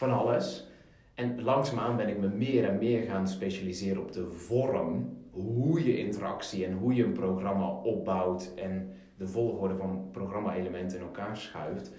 [0.00, 0.66] van alles.
[1.14, 5.18] En langzaamaan ben ik me meer en meer gaan specialiseren op de vorm.
[5.30, 11.04] Hoe je interactie en hoe je een programma opbouwt en de volgorde van programma-elementen in
[11.04, 11.92] elkaar schuift.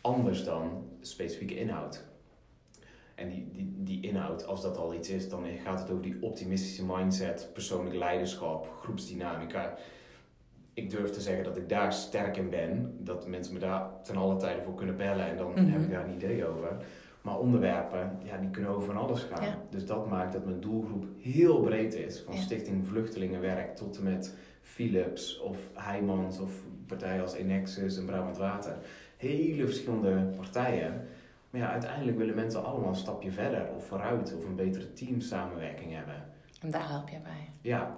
[0.00, 2.04] Anders dan specifieke inhoud.
[3.14, 6.16] En die, die, die inhoud, als dat al iets is, dan gaat het over die
[6.20, 9.74] optimistische mindset, persoonlijk leiderschap, groepsdynamica.
[10.74, 12.96] Ik durf te zeggen dat ik daar sterk in ben.
[12.98, 15.70] Dat mensen me daar ten alle tijde voor kunnen bellen en dan Mhm.
[15.70, 16.76] heb ik daar een idee over.
[17.26, 19.44] Maar onderwerpen, ja, die kunnen over van alles gaan.
[19.44, 19.58] Ja.
[19.70, 22.20] Dus dat maakt dat mijn doelgroep heel breed is.
[22.20, 22.40] Van Ja.
[22.40, 26.50] Stichting Vluchtelingenwerk tot en met Philips of Heijmans of
[26.86, 28.76] partijen als Enexus en Brabant Water.
[29.16, 31.06] Hele verschillende partijen.
[31.50, 35.94] Maar ja, uiteindelijk willen mensen allemaal een stapje verder of vooruit of een betere teamsamenwerking
[35.94, 36.24] hebben.
[36.60, 37.50] En daar help je bij.
[37.60, 37.96] Ja,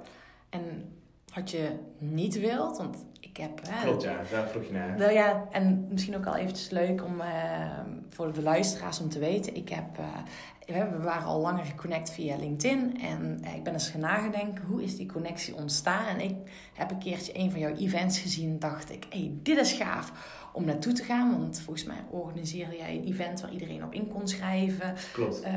[0.48, 0.92] En
[1.34, 3.06] wat je niet wilt, want
[3.38, 3.60] heb...
[3.68, 4.96] Hè, klopt ja, daar vroeg je naar.
[4.98, 7.70] Nou ja, en misschien ook al eventjes leuk om eh,
[8.08, 9.54] voor de luisteraars om te weten.
[9.56, 13.00] Ik heb, eh, we- waren al langer geconnect via LinkedIn.
[13.00, 16.06] En eh, ik ben eens gaan nagedenken, hoe is die connectie ontstaan?
[16.06, 16.34] En ik
[16.74, 19.72] heb een keertje een van jouw events gezien en dacht ik, hé, hey, dit is
[19.72, 20.12] gaaf
[20.52, 21.38] om naartoe te gaan.
[21.38, 24.94] Want volgens mij organiseerde jij een event waar iedereen op in kon schrijven.
[25.12, 25.40] Klopt.
[25.40, 25.56] Ehm,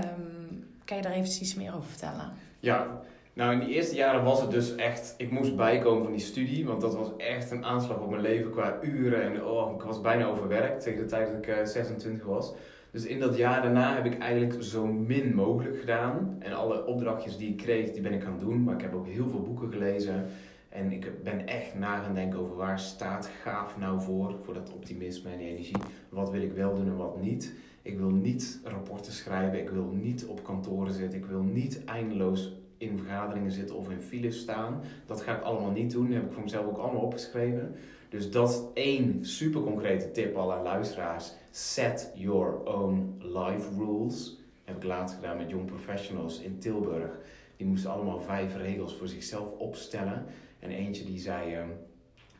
[0.86, 2.32] kan je daar eventjes iets meer over vertellen?
[2.60, 3.02] Ja,
[3.34, 6.66] nou in die eerste jaren was het dus echt, ik moest bijkomen van die studie,
[6.66, 10.02] want dat was echt een aanslag op mijn leven qua uren en oh, ik was
[10.02, 12.54] bijna overwerkt tegen de tijd dat ik eh, 26 was.
[12.92, 17.38] Dus in dat jaar daarna heb ik eigenlijk zo min mogelijk gedaan en alle opdrachtjes
[17.38, 19.72] die ik kreeg, die ben ik gaan doen, maar ik heb ook heel veel boeken
[19.72, 20.26] gelezen
[20.70, 24.74] en ik ben echt na gaan denken over waar staat gaaf nou voor, voor dat
[24.74, 25.78] optimisme en die energie.
[26.10, 27.54] Wat wil ik wel doen en wat niet.
[27.82, 32.54] Ik wil niet rapporten schrijven, ik wil niet op kantoren zitten, ik wil niet eindeloos
[32.82, 34.82] in vergaderingen zitten of in files staan.
[35.06, 36.06] Dat ga ik allemaal niet doen.
[36.06, 37.76] Dat heb ik voor mezelf ook allemaal opgeschreven.
[38.10, 41.34] Dus dat is één super concrete tip al aan luisteraars.
[41.52, 44.38] Set your own life rules.
[44.64, 47.20] Heb ik laatst gedaan met Young Professionals in Tilburg.
[47.58, 50.26] Die moesten allemaal vijf regels voor zichzelf opstellen.
[50.60, 51.70] En eentje die zei, ehm,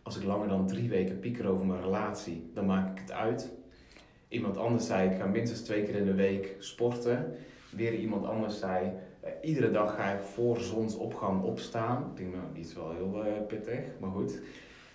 [0.04, 3.52] als ik langer dan drie weken pieker over mijn relatie, dan maak ik het uit.
[4.28, 7.34] Iemand anders zei, ik ga minstens twee keer in de week sporten.
[7.72, 8.92] Weer iemand anders zei,
[9.42, 12.04] iedere dag ga ik voor zonsopgang opstaan.
[12.12, 14.42] Ik denk, nou, die is wel heel eh, pittig, maar goed.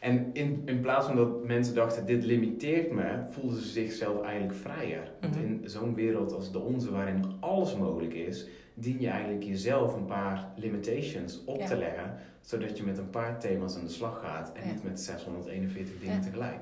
[0.00, 4.54] En in, in plaats van dat mensen dachten, dit limiteert me, voelden ze zichzelf eigenlijk
[4.58, 5.10] vrijer.
[5.20, 5.44] Want Mhm.
[5.44, 10.04] in zo'n wereld als de onze, waarin alles mogelijk is, dien je eigenlijk jezelf een
[10.04, 11.66] paar limitations op Ja.
[11.66, 14.72] te leggen, zodat je met een paar thema's aan de slag gaat en Ja.
[14.72, 16.20] niet met 641 dingen Ja.
[16.22, 16.60] tegelijk.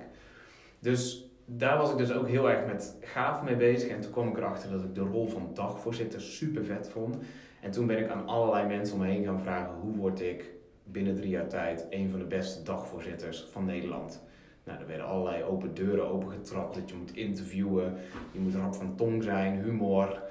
[0.79, 3.89] Dus daar was ik dus ook heel erg met gaaf mee bezig.
[3.91, 7.17] En toen kwam ik erachter dat ik de rol van dagvoorzitter super vet vond.
[7.65, 10.51] En toen ben ik aan allerlei mensen om me heen gaan vragen: hoe word ik
[10.85, 14.23] binnen drie jaar tijd een van de beste dagvoorzitters van Nederland?
[14.65, 16.75] Nou, er werden allerlei open deuren opengetrapt.
[16.75, 17.95] Dat je moet interviewen,
[18.33, 20.23] je moet rap van tong zijn, humor,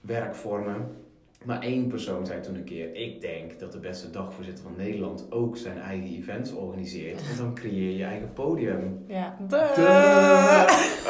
[0.00, 0.96] werkvormen.
[1.46, 5.26] Maar één persoon zei toen een keer: Ik denk dat de beste dagvoorzitter van Nederland
[5.30, 7.26] ook zijn eigen events organiseert.
[7.26, 9.04] Want dan creëer je eigen podium.
[9.08, 9.36] Ja.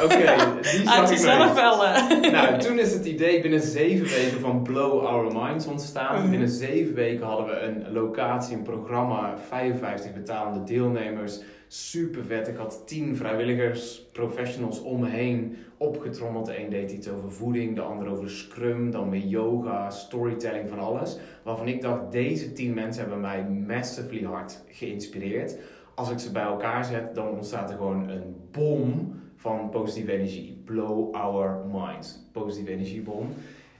[0.03, 0.17] Oké,
[0.61, 2.21] die Uit ik jezelf vellen.
[2.31, 6.21] Nou, toen is het idee binnen zeven weken van Blow Our Minds ontstaan.
[6.21, 6.29] Mhm.
[6.29, 11.39] Binnen zeven weken hadden we een locatie, een programma, 55 betalende deelnemers.
[11.67, 12.47] Super vet.
[12.47, 16.45] Ik had 10 vrijwilligers, professionals om me heen opgetrommeld.
[16.45, 20.79] De een deed iets over voeding, de ander over scrum, dan weer yoga, storytelling, van
[20.79, 21.17] alles.
[21.43, 25.57] Waarvan ik dacht, deze 10 mensen hebben mij massively hard geïnspireerd.
[25.95, 30.61] Als ik ze bij elkaar zet, dan ontstaat er gewoon een bom van positieve energie.
[30.65, 32.19] Blow our minds.
[32.31, 33.27] Positieve energiebom.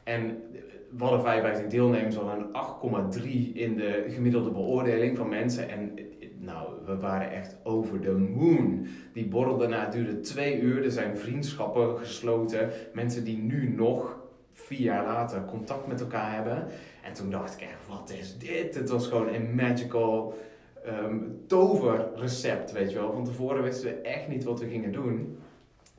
[0.03, 0.43] En
[0.89, 2.49] we hadden 55 deelnemers, hadden
[2.81, 5.69] een 8,3 in de gemiddelde beoordeling van mensen.
[5.69, 5.99] En
[6.39, 8.87] nou, we waren echt over the moon.
[9.13, 10.83] Die borrel daarna duurde twee uur.
[10.83, 12.69] Er zijn vriendschappen gesloten.
[12.93, 14.17] Mensen die nu nog,
[14.53, 16.67] vier jaar later, contact met elkaar hebben.
[17.03, 18.75] En toen dacht ik echt, wat is dit?
[18.75, 20.37] Het was gewoon een magical
[20.85, 21.17] ehm,
[21.47, 23.13] toverrecept, weet je wel.
[23.13, 25.37] Van tevoren wisten we echt niet wat we gingen doen.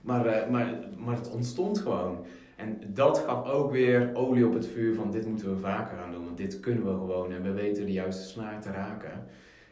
[0.00, 2.24] Maar, eh, maar, maar het ontstond gewoon.
[2.56, 6.12] En dat gaf ook weer olie op het vuur van dit moeten we vaker gaan
[6.12, 6.24] doen.
[6.24, 9.26] Want dit kunnen we gewoon en we weten de juiste snaar te raken.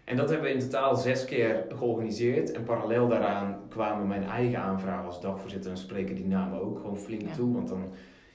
[0.07, 2.53] En dat hebben we in totaal zes keer georganiseerd.
[2.53, 6.97] En parallel daaraan kwamen mijn eigen aanvragen als dagvoorzitter en spreken die namen ook gewoon
[6.99, 7.35] flink Ja.
[7.35, 7.55] toe.
[7.55, 7.83] Want dan,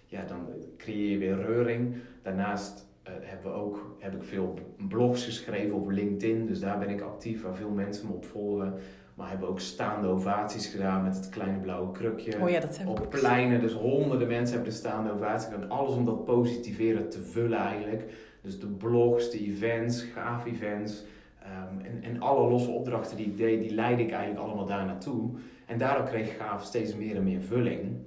[0.06, 0.48] ja, dan
[0.78, 1.96] creëer je weer reuring.
[2.22, 4.54] Daarnaast eh, hebben we ook, heb ik veel
[4.88, 6.46] blogs geschreven op LinkedIn.
[6.46, 8.74] Dus daar ben ik actief, waar veel mensen me op volgen.
[9.16, 12.42] Maar hebben ook staande ovaties gedaan met het kleine blauwe krukje.
[12.42, 15.70] Oh ja, dat heb Op pleinen, dus honderden mensen hebben de staande ovatie gedaan.
[15.70, 18.04] Alles om dat positiveren te vullen eigenlijk.
[18.42, 21.04] Dus de blogs, de events, gaaf events.
[21.44, 24.86] Ehm, en, en alle losse opdrachten die ik deed, die leidde ik eigenlijk allemaal daar
[24.86, 25.30] naartoe.
[25.66, 27.98] En daardoor kreeg Gaaf steeds meer en meer vulling.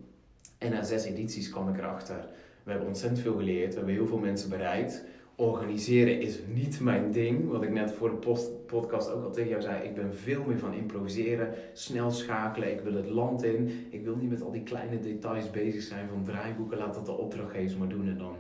[0.59, 2.29] En na zes edities kwam ik erachter.
[2.63, 5.05] We hebben ontzettend veel geleerd, we hebben heel veel mensen bereikt.
[5.37, 7.49] Organiseren is niet mijn ding.
[7.49, 9.85] Wat ik net voor de post podcast ook al tegen jou zei.
[9.85, 12.73] Ik ben veel meer van improviseren, snel schakelen.
[12.73, 13.87] Ik wil het land in.
[13.91, 16.79] Ik wil niet met al die kleine details bezig zijn van draaiboeken.
[16.79, 18.09] Laat dat de opdrachtgevers maar doen.
[18.09, 18.37] En dan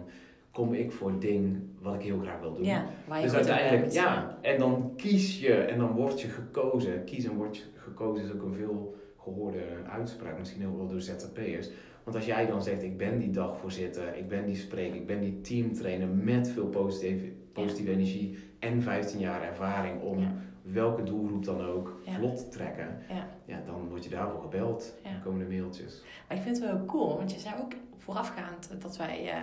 [0.55, 2.64] kom ik voor het ding wat ik heel graag wil doen.
[2.64, 4.38] Ja, waar je dus uiteindelijk, ja.
[4.40, 7.05] En dan kies je en dan word je gekozen.
[7.05, 10.38] Kies en word je gekozen is ook een veel gehoorde uitspraak.
[10.38, 11.70] Misschien ook wel door ZZP'ers.
[12.05, 15.20] Want als jij dan zegt, ik ben die dagvoorzitter, ik ben die spreker, ik ben
[15.20, 20.34] die teamtrainer met veel positieve, positieve energie en 15 jaar ervaring om Ja.
[20.62, 22.12] welke doelgroep dan ook Ja.
[22.12, 22.98] vlot te trekken,
[23.46, 23.62] Ja.
[23.66, 24.94] dan word je daarvoor gebeld.
[25.02, 26.02] Dan komen de mailtjes.
[26.28, 27.72] Maar ik vind het wel cool, want je zei ook
[28.05, 29.38] voorafgaand dat wij eh,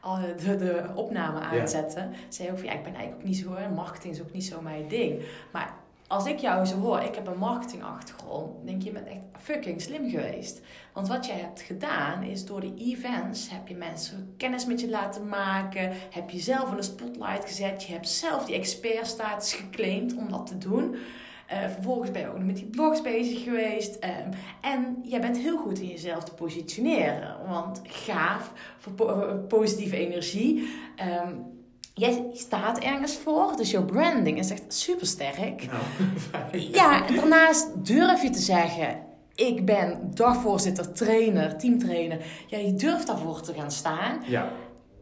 [0.00, 2.12] al de, de opname aanzetten.
[2.28, 4.44] Zei je ook van ja, ik ben eigenlijk ook niet zo, marketing is ook niet
[4.44, 5.22] zo mijn ding.
[5.52, 5.74] Maar
[6.06, 9.80] als ik jou zo hoor, ik heb een marketingachtergrond, denk je, je bent echt fucking
[9.80, 10.60] slim geweest.
[10.92, 14.90] Want wat jij hebt gedaan is door die events heb je mensen kennis met je
[14.90, 20.16] laten maken, heb je zelf in de spotlight gezet, je hebt zelf die expertstatus geclaimd
[20.16, 20.96] om dat te doen.
[21.62, 23.94] Eh, vervolgens ben je ook nog met die blogs bezig geweest.
[23.98, 24.28] ehm,
[24.60, 27.36] en jij bent heel goed in jezelf te positioneren.
[27.48, 30.68] Want gaaf, voor po- eh, positieve energie.
[30.96, 31.32] Ehm,
[31.94, 35.66] jij staat ergens voor, dus jouw branding is echt super sterk.
[35.66, 35.82] Nou.
[36.72, 38.98] Ja, en daarnaast durf je te zeggen:
[39.34, 42.18] Ik ben dagvoorzitter, trainer, teamtrainer.
[42.46, 44.18] Ja, je durft daarvoor te gaan staan.
[44.26, 44.48] ja,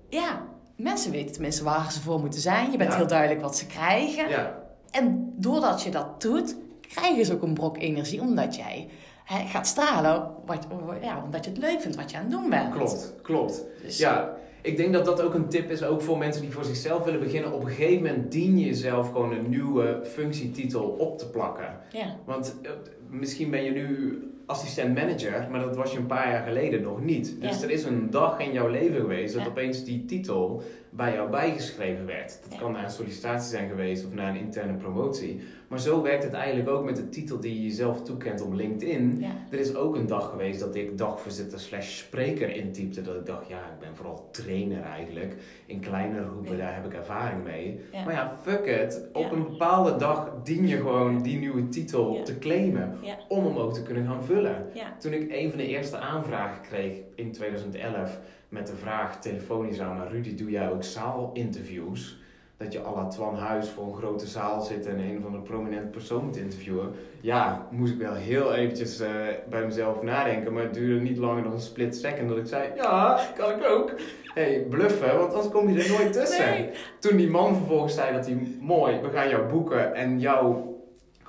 [0.09, 0.43] Ja,
[0.77, 2.71] mensen weten tenminste waar ze voor moeten zijn.
[2.71, 2.97] Je bent Ja.
[2.97, 4.29] heel duidelijk wat ze krijgen.
[4.29, 4.62] ja,
[4.93, 8.21] En doordat je dat doet, krijgen ze ook een brok energie.
[8.21, 8.89] Omdat jij
[9.25, 10.31] hè, gaat stralen.
[10.47, 10.67] Wat,
[11.03, 12.75] ja, omdat je het leuk vindt wat je aan het doen bent.
[12.75, 13.65] klopt, klopt.
[13.83, 16.65] Dus, Ja, ik denk dat dat ook een tip is, ook voor mensen die voor
[16.65, 17.53] zichzelf willen beginnen.
[17.53, 21.79] Op een gegeven moment dien je jezelf gewoon een nieuwe functietitel op te plakken.
[21.93, 22.17] ja.
[22.25, 22.71] Want eh,
[23.09, 24.19] misschien ben je nu
[24.53, 27.41] assistent manager, maar dat was je een paar jaar geleden nog niet.
[27.41, 27.63] Dus Ja.
[27.65, 29.49] er is een dag in jouw leven geweest dat Ja.
[29.49, 32.39] opeens die titel bij jou bijgeschreven werd.
[32.43, 32.59] Dat Ja.
[32.59, 35.41] kan na een sollicitatie zijn geweest of na een interne promotie.
[35.73, 39.17] Maar zo werkt het eigenlijk ook met de titel die je jezelf toekent op LinkedIn.
[39.21, 39.31] Ja.
[39.51, 43.03] Er is ook een dag geweest dat ik dagvoorzitter slash spreker intypte.
[43.03, 45.35] Dat ik dacht, ja, ik ben vooral trainer eigenlijk.
[45.67, 47.81] In kleinere groepen, daar heb ik ervaring mee.
[47.93, 48.05] Ja.
[48.05, 49.09] Maar ja, fuck it.
[49.13, 52.99] Op een bepaalde dag dien je gewoon die nieuwe titel te claimen.
[53.29, 54.67] Om hem ook te kunnen gaan vullen.
[54.99, 60.09] Toen ik een van de eerste aanvragen kreeg in 2011 met de vraag telefonisch aan
[60.09, 62.21] Rudy, doe jij ook zaalinterviews?
[62.63, 65.39] Dat je à la Twan Huis voor een grote zaal zit en een van de
[65.39, 66.91] prominente persoon moet interviewen.
[67.21, 69.11] Ja, moest ik wel heel eventjes eh,
[69.51, 72.69] bij mezelf nadenken, maar het duurde niet langer dan een split second dat ik zei,
[72.77, 73.93] ja, kan ik ook.
[74.35, 76.51] hey, bluffen, want anders kom je er nooit tussen.
[76.51, 76.71] Nee.
[76.99, 80.72] Toen die man vervolgens zei dat hij, mooi, we gaan jou boeken en jouw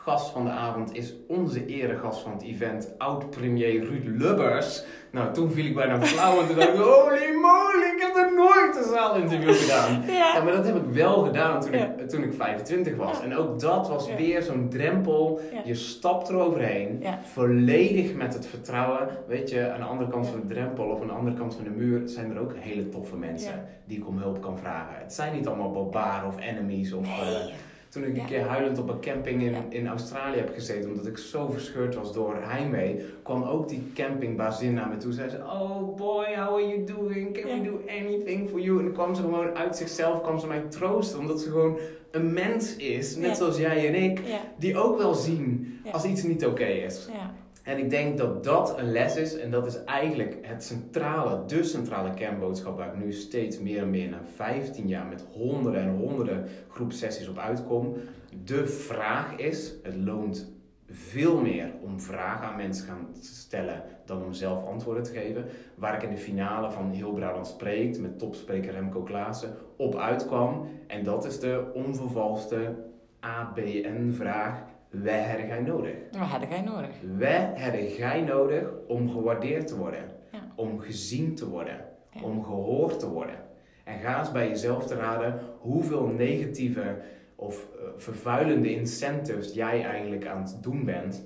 [0.04, 4.84] gast van de avond is onze eregast van het event, oud-premier Ruud Lubbers.
[5.12, 8.34] Nou, toen viel ik bijna flauw en toen dacht ik, holy moly, ik heb nog
[8.36, 10.02] nooit een zaalinterview gedaan.
[10.08, 10.44] Ja, Ja.
[10.44, 11.94] maar dat heb ik wel gedaan toen, Ja.
[11.98, 13.18] ik, toen ik 25 was.
[13.18, 13.24] Ja.
[13.24, 15.40] En ook dat was weer zo'n drempel.
[15.64, 19.08] Je stapt eroverheen, volledig met het vertrouwen.
[19.28, 21.64] Weet je, aan de andere kant van de drempel of aan de andere kant van
[21.64, 24.96] de muur zijn er ook hele toffe mensen die ik om hulp kan vragen.
[25.02, 27.06] Het zijn niet allemaal barbaren of enemies of...
[27.06, 27.54] eh.
[27.94, 31.18] Toen ik een keer huilend op een camping in, in Australië heb gezeten, omdat ik
[31.18, 35.12] zo verscheurd was door heimwee, kwam ook die campingbazin naar me toe.
[35.12, 37.34] Zei ze, oh boy, how are you doing?
[37.34, 38.78] Can we do anything for you?
[38.78, 41.78] En dan kwam ze gewoon uit zichzelf, kwam ze mij troosten, omdat ze gewoon
[42.12, 44.22] een mens is, net zoals jij en ik,
[44.58, 47.08] die ook wel zien als iets niet oké is.
[47.12, 47.34] Ja.
[47.64, 51.64] En ik denk dat dat een les is en dat is eigenlijk het centrale, de
[51.64, 55.96] centrale kernboodschap waar ik nu steeds meer en meer na 15 jaar met honderden en
[55.96, 57.96] honderden groepsessies op uitkom.
[58.44, 60.52] De vraag is, het loont
[60.90, 65.46] veel meer om vragen aan mensen gaan stellen dan om zelf antwoorden te geven.
[65.76, 70.68] Waar ik in de finale van Heel Brabant Spreekt met topspreker Remco Klaassen op uitkwam.
[70.88, 72.76] En dat is de onvervalste
[73.20, 74.64] ABN-vraag,
[75.02, 75.94] wij hebben jij nodig?
[76.12, 76.90] Wat had jij nodig?
[77.18, 80.40] Wij hebben jij nodig om gewaardeerd te worden, Ja.
[80.56, 82.22] om gezien te worden, Ja.
[82.24, 83.36] om gehoord te worden.
[83.84, 86.96] En ga eens bij jezelf te raden hoeveel negatieve
[87.36, 91.26] of eh, vervuilende incentives jij eigenlijk aan het doen bent.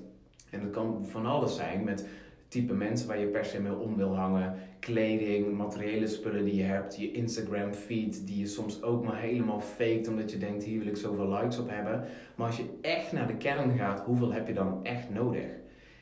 [0.50, 2.06] En dat kan van alles zijn met
[2.48, 6.62] type mensen waar je per se mee om wil hangen, kleding, materiële spullen die je
[6.62, 10.78] hebt, je Instagram feed die je soms ook maar helemaal faked omdat je denkt hier
[10.78, 12.04] wil ik zoveel likes op hebben.
[12.34, 15.46] Maar als je echt naar de kern gaat, hoeveel heb je dan echt nodig?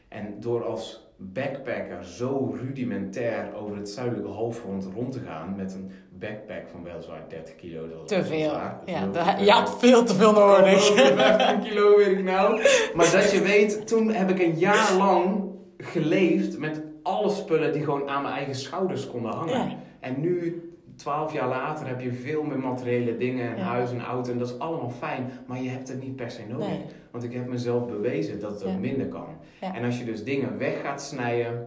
[0.08, 5.90] En door als backpacker zo rudimentair over het zuidelijke halfrond rond te gaan met een
[6.18, 7.88] backpack van weliswaar 30 kilo.
[7.88, 8.48] Dat Te veel.
[8.48, 8.80] zwaar.
[8.86, 9.44] Ja, Veel da- te veel.
[9.44, 10.84] je had veel te veel nodig.
[10.86, 12.60] 15 kilo weet ik nou.
[12.94, 15.44] Maar dat je weet, toen heb ik een jaar lang
[15.78, 19.54] geleefd met alle spullen die gewoon aan mijn eigen schouders konden hangen.
[19.68, 19.76] Ja.
[20.00, 20.60] En nu,
[20.96, 23.62] 12 jaar later, heb je veel meer materiële dingen, een Ja.
[23.62, 24.32] huis, een auto.
[24.32, 26.68] En dat is allemaal fijn, maar je hebt het niet per se nodig.
[26.68, 26.80] Nee.
[27.10, 28.66] Want ik heb mezelf bewezen dat het Ja.
[28.74, 29.26] ook minder kan.
[29.60, 31.66] En als je dus dingen weg gaat snijden,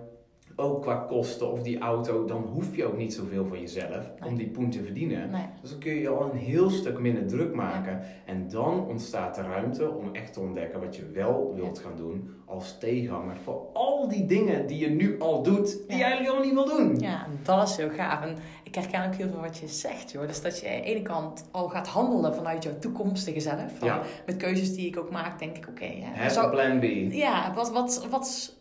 [0.59, 4.29] ook qua kosten of die auto, dan hoef je ook niet zoveel van jezelf Nee.
[4.29, 5.29] om die poen te verdienen.
[5.29, 5.45] Nee.
[5.61, 8.01] Dus dan kun je je al een heel stuk minder druk maken.
[8.25, 12.29] En dan ontstaat de ruimte om echt te ontdekken wat je wel wilt gaan doen
[12.45, 16.43] als tegenhanger voor al die dingen die je nu al doet, die je eigenlijk al
[16.43, 16.99] niet wil doen.
[16.99, 18.23] Ja, dat is heel gaaf.
[18.23, 20.27] En ik herken ook heel veel wat je zegt, joh.
[20.27, 23.71] Dus dat je aan de ene kant al gaat handelen vanuit jouw toekomstige zelf.
[23.77, 23.99] Van.
[24.25, 25.85] Met keuzes die ik ook maak, denk ik, oké.
[25.85, 26.83] hè, Have zou- a plan B.
[27.13, 28.57] Ja, wat, wat, wat,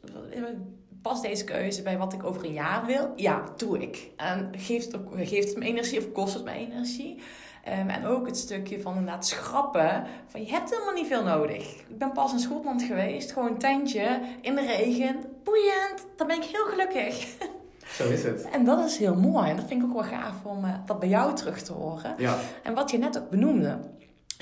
[1.09, 3.13] past deze keuze bij wat ik over een jaar wil?
[3.17, 4.11] Ja, doe ik.
[4.17, 7.23] En geeft ook, geeft het me energie of kost het me energie?
[7.65, 10.07] Ehm, en ook het stukje van inderdaad schrappen.
[10.27, 11.75] Van je hebt helemaal niet veel nodig.
[11.89, 13.33] Ik ben pas in Schotland geweest.
[13.33, 15.25] Gewoon een tentje in de regen.
[15.45, 16.07] Boeiend.
[16.17, 17.37] Dan ben ik heel gelukkig.
[17.99, 18.49] Zo is het.
[18.51, 19.51] En dat is heel mooi.
[19.51, 22.15] En dat vind ik ook wel gaaf om eh, dat bij jou terug te horen.
[22.19, 23.79] Ja, En wat je net ook benoemde,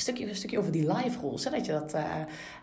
[0.01, 1.44] stukje, een stukje over die live rules.
[1.44, 1.51] Hè?
[1.51, 2.20] Dat je dat eh,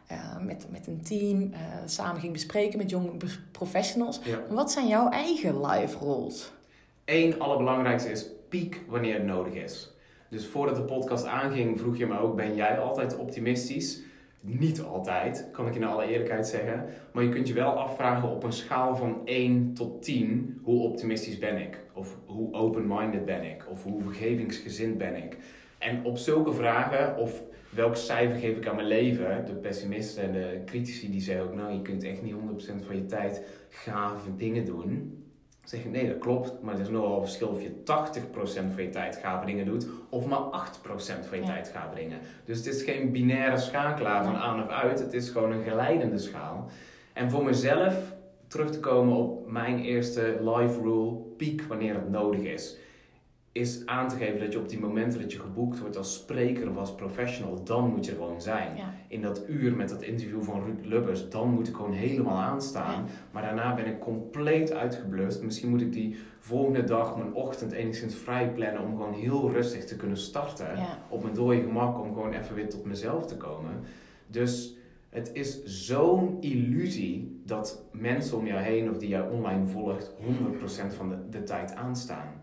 [0.08, 3.12] eh, met, met een team eh, samen ging bespreken met jonge
[3.52, 4.20] professionals.
[4.24, 4.42] ja.
[4.50, 6.52] Wat zijn jouw eigen live rules?
[7.06, 9.92] Eén, allerbelangrijkste is piek wanneer het nodig is.
[10.30, 14.02] Dus voordat de podcast aanging, vroeg je me ook: ben jij altijd optimistisch?
[14.46, 16.86] Niet altijd, kan ik in alle eerlijkheid zeggen.
[17.14, 21.38] Maar je kunt je wel afvragen op een schaal van 1 tot 10: hoe optimistisch
[21.38, 21.80] ben ik?
[21.94, 23.66] Of hoe open-minded ben ik?
[23.70, 25.38] Of hoe vergevingsgezind ben ik?
[25.84, 29.46] En op zulke vragen, of welk cijfer geef ik aan mijn leven?
[29.46, 32.96] De pessimisten en de critici die zeggen ook: nou, je kunt echt niet 100% van
[32.96, 34.88] je tijd gave dingen doen.
[35.60, 38.74] Dan zeg ik, nee, dat klopt, maar er is nogal een verschil of je 80%
[38.74, 41.46] van je tijd gave dingen doet of maar 8% van je Ja.
[41.46, 42.20] tijd gave dingen.
[42.46, 46.18] Dus het is geen binaire schakelaar van aan of uit, het is gewoon een geleidende
[46.18, 46.70] schaal.
[47.14, 48.14] En voor mezelf
[48.48, 52.78] terug te komen op mijn eerste life rule, piek wanneer het nodig is,
[53.54, 56.70] is aan te geven dat je op die momenten dat je geboekt wordt als spreker
[56.70, 58.76] of als professional, dan moet je er gewoon zijn.
[58.76, 58.94] Ja.
[59.08, 63.06] In dat uur met dat interview van Ruud Lubbers, dan moet ik gewoon helemaal aanstaan.
[63.32, 65.44] Maar daarna ben ik compleet uitgeblust.
[65.44, 69.86] Misschien moet ik die volgende dag mijn ochtend enigszins vrij plannen om gewoon heel rustig
[69.86, 70.78] te kunnen starten.
[70.78, 71.00] Ja.
[71.10, 73.80] Op mijn dode gemak om gewoon even weer tot mezelf te komen.
[74.28, 74.76] Dus
[75.10, 80.14] het is zo'n illusie dat mensen om jou heen of die jou online volgt
[80.92, 82.43] 100% van de, de tijd aanstaan.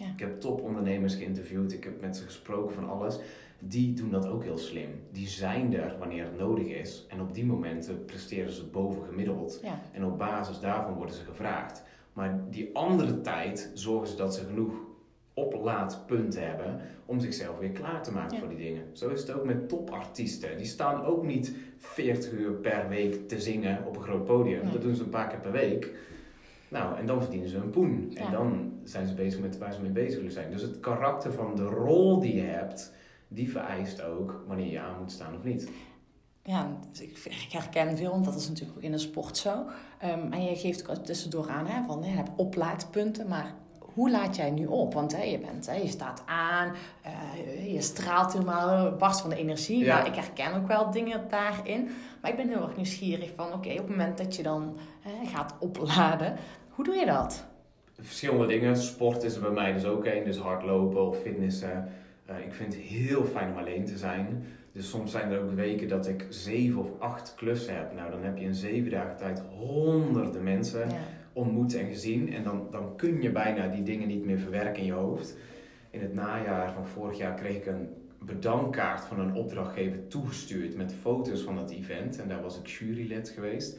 [0.00, 0.06] Ja.
[0.12, 3.18] Ik heb topondernemers geïnterviewd, ik heb met ze gesproken van alles.
[3.58, 4.88] Die doen dat ook heel slim.
[5.12, 7.06] Die zijn er wanneer het nodig is.
[7.08, 9.60] En op die momenten presteren ze bovengemiddeld.
[9.62, 9.80] Ja.
[9.92, 11.82] En op basis daarvan worden ze gevraagd.
[12.12, 14.72] Maar die andere tijd zorgen ze dat ze genoeg
[15.34, 18.38] oplaadpunten hebben om zichzelf weer klaar te maken Ja.
[18.38, 18.82] voor die dingen.
[18.92, 20.56] Zo is het ook met topartiesten.
[20.56, 24.62] Die staan ook niet 40 uur per week te zingen op een groot podium.
[24.62, 24.72] Nee.
[24.72, 25.92] Dat doen ze een paar keer per week.
[26.70, 28.06] Nou, en dan verdienen ze een poen.
[28.10, 28.20] Ja.
[28.20, 30.50] En dan zijn ze bezig met waar ze mee bezig willen zijn.
[30.50, 32.92] Dus het karakter van de rol die je hebt,
[33.28, 35.70] die vereist ook wanneer je aan moet staan of niet.
[36.42, 39.64] Ja, ik, herken veel, want dat is natuurlijk ook in de sport zo.
[39.98, 44.36] Ehm, en je geeft ook tussendoor aan, hè, van, je hebt oplaadpunten, maar hoe laat
[44.36, 44.94] jij nu op?
[44.94, 49.36] Want hè, je, bent, hè, je staat aan, eh, je straalt helemaal, barst van de
[49.36, 49.84] energie.
[49.84, 49.96] Ja.
[49.96, 51.90] Maar ik herken ook wel dingen daarin.
[52.20, 55.26] Maar ik ben heel erg nieuwsgierig van, oké, op het moment dat je dan hè,
[55.26, 56.36] gaat opladen,
[56.80, 57.46] hoe doe je dat?
[58.00, 58.76] Verschillende dingen.
[58.76, 60.24] Sport is er bij mij dus ook één.
[60.24, 61.88] Dus hardlopen of fitnessen.
[62.26, 64.44] Eh, ik vind het heel fijn om alleen te zijn.
[64.72, 67.94] Dus soms zijn er ook weken dat ik zeven of acht klussen heb.
[67.94, 70.96] Nou, dan heb je in zeven dagen tijd honderden mensen Ja.
[71.32, 72.32] ontmoet en gezien.
[72.32, 75.36] En dan, dan kun je bijna die dingen niet meer verwerken in je hoofd.
[75.90, 80.94] In het najaar van vorig jaar kreeg ik een bedankkaart van een opdrachtgever toegestuurd met
[81.00, 82.20] foto's van dat event.
[82.20, 83.78] En daar was ik jurylid geweest.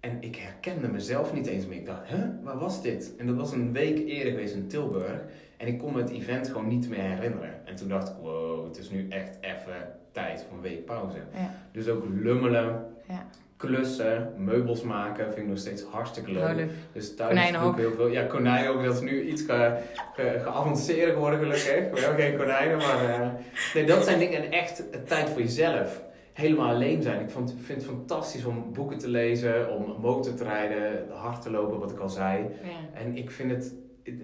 [0.00, 1.78] En ik herkende mezelf niet eens meer.
[1.78, 3.12] Ik dacht, hè, waar was dit?
[3.18, 5.20] En dat was een week eerder geweest in Tilburg.
[5.56, 7.54] En ik kon me het event gewoon niet meer herinneren.
[7.64, 11.16] En toen dacht ik, wow, het is nu echt even tijd voor een week pauze.
[11.34, 11.54] Ja.
[11.72, 13.26] Dus ook lummelen, Ja.
[13.56, 16.68] klussen, meubels maken vind ik nog steeds hartstikke leuk.
[16.92, 17.76] Dus thuis Konijnen ook.
[17.76, 18.08] heel veel.
[18.08, 18.84] Ja, konijnen ook.
[18.84, 19.76] Dat is nu iets ge,
[20.14, 21.90] ge, geavanceerder geworden gelukkig.
[21.90, 23.04] We hebben geen konijnen, maar...
[23.20, 23.28] eh,
[23.74, 24.42] nee, dat zijn dingen.
[24.44, 26.02] En echt tijd voor jezelf.
[26.38, 27.20] Helemaal alleen zijn.
[27.22, 31.50] Ik vond, vind het fantastisch om boeken te lezen, om motor te rijden, hard te
[31.50, 32.42] lopen, wat ik al zei.
[32.42, 32.98] Ja.
[33.00, 33.74] En ik vind het,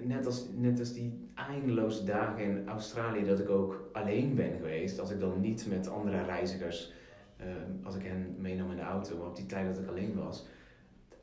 [0.04, 5.00] net als, net als die eindeloze dagen in Australië, dat ik ook alleen ben geweest.
[5.00, 6.92] Als ik dan niet met andere reizigers,
[7.36, 7.46] eh,
[7.84, 10.46] als ik hen meenam in de auto, maar op die tijd dat ik alleen was.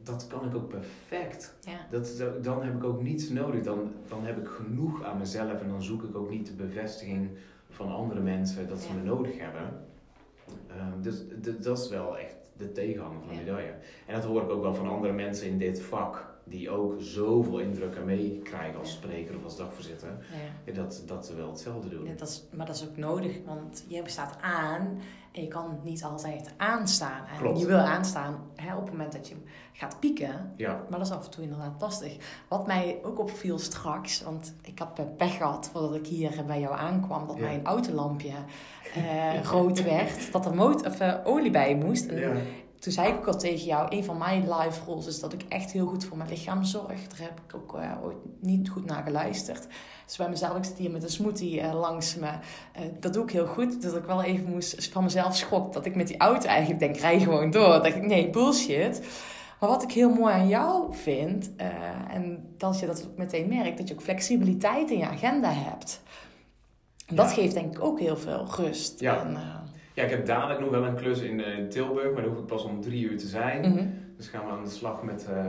[0.04, 1.58] dat kan ik ook perfect.
[1.62, 1.88] Ja.
[1.92, 3.64] Dat, dat- dan heb ik ook niets nodig.
[3.64, 7.30] Dan, dan heb ik genoeg aan mezelf en dan zoek ik ook niet de bevestiging
[7.70, 8.94] van andere mensen dat ze Ja.
[8.94, 9.89] me nodig hebben.
[10.70, 11.24] Ehm, dus
[11.60, 13.39] dat is wel echt de tegenhanger van de Ja.
[13.39, 13.74] medaille.
[14.08, 17.60] En dat hoor ik ook wel van andere mensen in dit vak, die ook zoveel
[17.60, 20.26] indruk aan meekrijgen als spreker of als dagvoorzitter,
[20.66, 20.74] Ja.
[20.74, 22.06] dat, dat ze wel hetzelfde doen.
[22.06, 24.99] Ja, dat is, maar dat is ook nodig, want je staat aan
[25.32, 27.26] en je kan niet altijd aanstaan.
[27.34, 27.60] En Klopt.
[27.60, 29.36] je wil aanstaan hè, op het moment dat je
[29.74, 32.18] gaat pieken, Ja, maar dat is af en toe inderdaad lastig.
[32.49, 36.60] Wat mij ook opviel straks, want ik had eh, pech gehad voordat ik hier bij
[36.60, 38.34] jou aankwam, dat mijn autolampje
[38.95, 42.08] eh, rood werd, dat er moot, of, eh, olie bij moest.
[42.08, 42.41] En.
[42.82, 45.43] Toen zei ik ook al tegen jou, een van mijn life rules is dat ik
[45.47, 47.07] echt heel goed voor mijn lichaam zorg.
[47.07, 49.67] Daar heb ik ook eh, ooit niet goed naar geluisterd.
[50.05, 52.27] Dus bij mezelf, ik zit hier met een smoothie eh, langs me.
[52.27, 53.82] Eh, dat doe ik heel goed.
[53.82, 56.97] Dat ik wel even moest van mezelf schok dat ik met die auto eigenlijk denk,
[56.97, 57.67] rij gewoon door.
[57.73, 59.01] Dat ik, nee, bullshit.
[59.59, 61.51] Maar wat ik heel mooi aan jou vind,
[62.09, 66.01] en dat je dat ook meteen merkt, dat je ook flexibiliteit in je agenda hebt.
[67.05, 67.34] En dat Ja.
[67.34, 68.99] geeft denk ik ook heel veel rust.
[68.99, 69.19] Ja.
[69.25, 69.38] En,
[69.94, 72.46] ja, ik heb dadelijk nog wel een klus in, eh, Tilburg, maar dan hoef ik
[72.46, 73.72] pas om drie uur te zijn.
[73.74, 73.86] mhm.
[74.18, 75.46] Dus gaan we aan de slag met eh,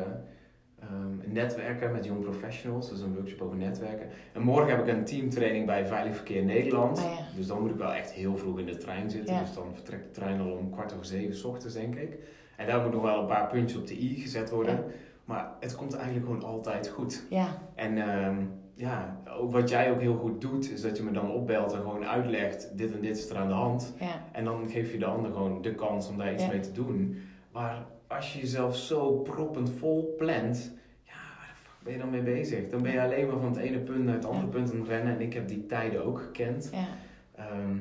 [0.80, 2.92] ehm, netwerken met Young Professionals.
[2.92, 4.06] Is een workshop over netwerken.
[4.32, 6.98] En morgen heb ik een teamtraining bij Veilig Verkeer Nederland.
[6.98, 7.36] Ah, ja.
[7.36, 9.34] Dus dan moet ik wel echt heel vroeg in de trein zitten.
[9.34, 9.40] Ja.
[9.40, 12.18] Dus dan vertrekt de trein al om kwart over zeven 's ochtends, denk ik.
[12.56, 14.74] En daar moet nog wel een paar puntjes op de i gezet worden.
[14.74, 14.82] Ja.
[15.24, 17.24] Maar het komt eigenlijk gewoon altijd goed.
[17.30, 18.36] ja, En ehm,
[18.82, 21.80] ja, ook wat jij ook heel goed doet, is dat je me dan opbelt en
[21.80, 23.94] gewoon uitlegt: dit en dit is er aan de hand.
[24.00, 24.24] ja.
[24.32, 26.48] En dan geef je de ander gewoon de kans om daar iets Ja.
[26.48, 27.16] mee te doen.
[27.52, 30.72] Maar als je jezelf zo proppend vol plant,
[31.04, 32.68] ja, waar de fuck ben je dan mee bezig?
[32.68, 34.88] Dan ben je alleen maar van het ene punt naar het andere punt aan het
[34.88, 35.14] rennen.
[35.14, 36.70] En ik heb die tijden ook gekend.
[36.72, 36.86] ja.
[37.34, 37.76] Ehm,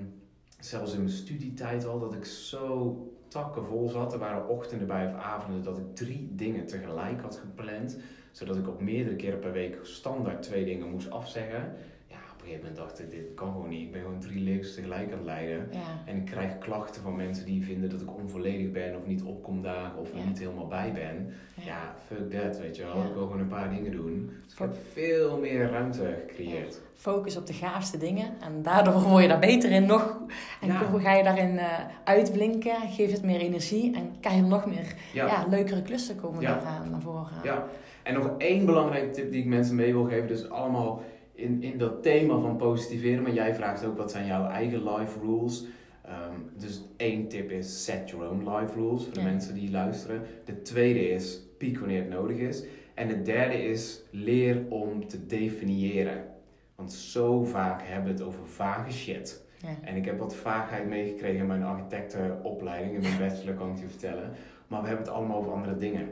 [0.59, 2.95] zelfs in mijn studietijd al, dat ik zo
[3.27, 4.13] takkenvol zat.
[4.13, 7.97] Er waren ochtenden bij of avonden dat ik drie dingen tegelijk had gepland.
[8.31, 11.73] Zodat ik op meerdere keren per week standaard twee dingen moest afzeggen.
[12.07, 13.81] Ja, op een gegeven moment dacht ik, dit kan gewoon niet.
[13.81, 15.67] Ik ben gewoon drie levens tegelijk aan het leiden.
[15.71, 15.79] ja.
[16.05, 19.61] En ik krijg klachten van mensen die vinden dat ik onvolledig ben of niet opkom
[19.61, 20.25] dagen of er Ja.
[20.25, 21.33] niet helemaal bij ben.
[21.65, 23.03] Ja, fuck that, weet je wel.
[23.03, 24.31] Ik wil gewoon een paar dingen doen.
[24.43, 26.81] Dus ik heb veel meer ruimte gecreëerd.
[26.95, 28.33] Focus op de gaafste dingen.
[28.41, 30.17] En daardoor word je daar beter in nog.
[30.61, 30.79] En Ja.
[30.99, 31.67] ga je daarin eh,
[32.03, 32.75] uitblinken.
[32.89, 33.95] Geef het meer energie.
[33.95, 35.45] En kan je nog meer ja.
[35.49, 36.59] Leukere klussen komen Ja.
[36.63, 37.31] daar, eh, naar voren.
[37.43, 37.67] ja.
[38.03, 40.27] En nog één belangrijke tip die ik mensen mee wil geven.
[40.27, 41.01] Dus allemaal
[41.33, 43.23] in, in dat thema van positiveren.
[43.23, 45.65] Maar jij vraagt ook wat zijn jouw eigen life rules.
[46.05, 49.25] Ehm, dus één tip is set your own life rules voor de Ja.
[49.25, 50.21] mensen die luisteren.
[50.45, 52.63] De tweede is piek wanneer het nodig is.
[52.93, 56.23] En de derde is leer om te definiëren.
[56.75, 59.43] Want zo vaak hebben we het over vage shit.
[59.57, 59.67] Ja.
[59.83, 63.87] En ik heb wat vaagheid meegekregen in mijn architectenopleiding, in mijn bachelor kan ik je
[63.87, 64.31] vertellen.
[64.67, 66.07] Maar we hebben het allemaal over andere dingen.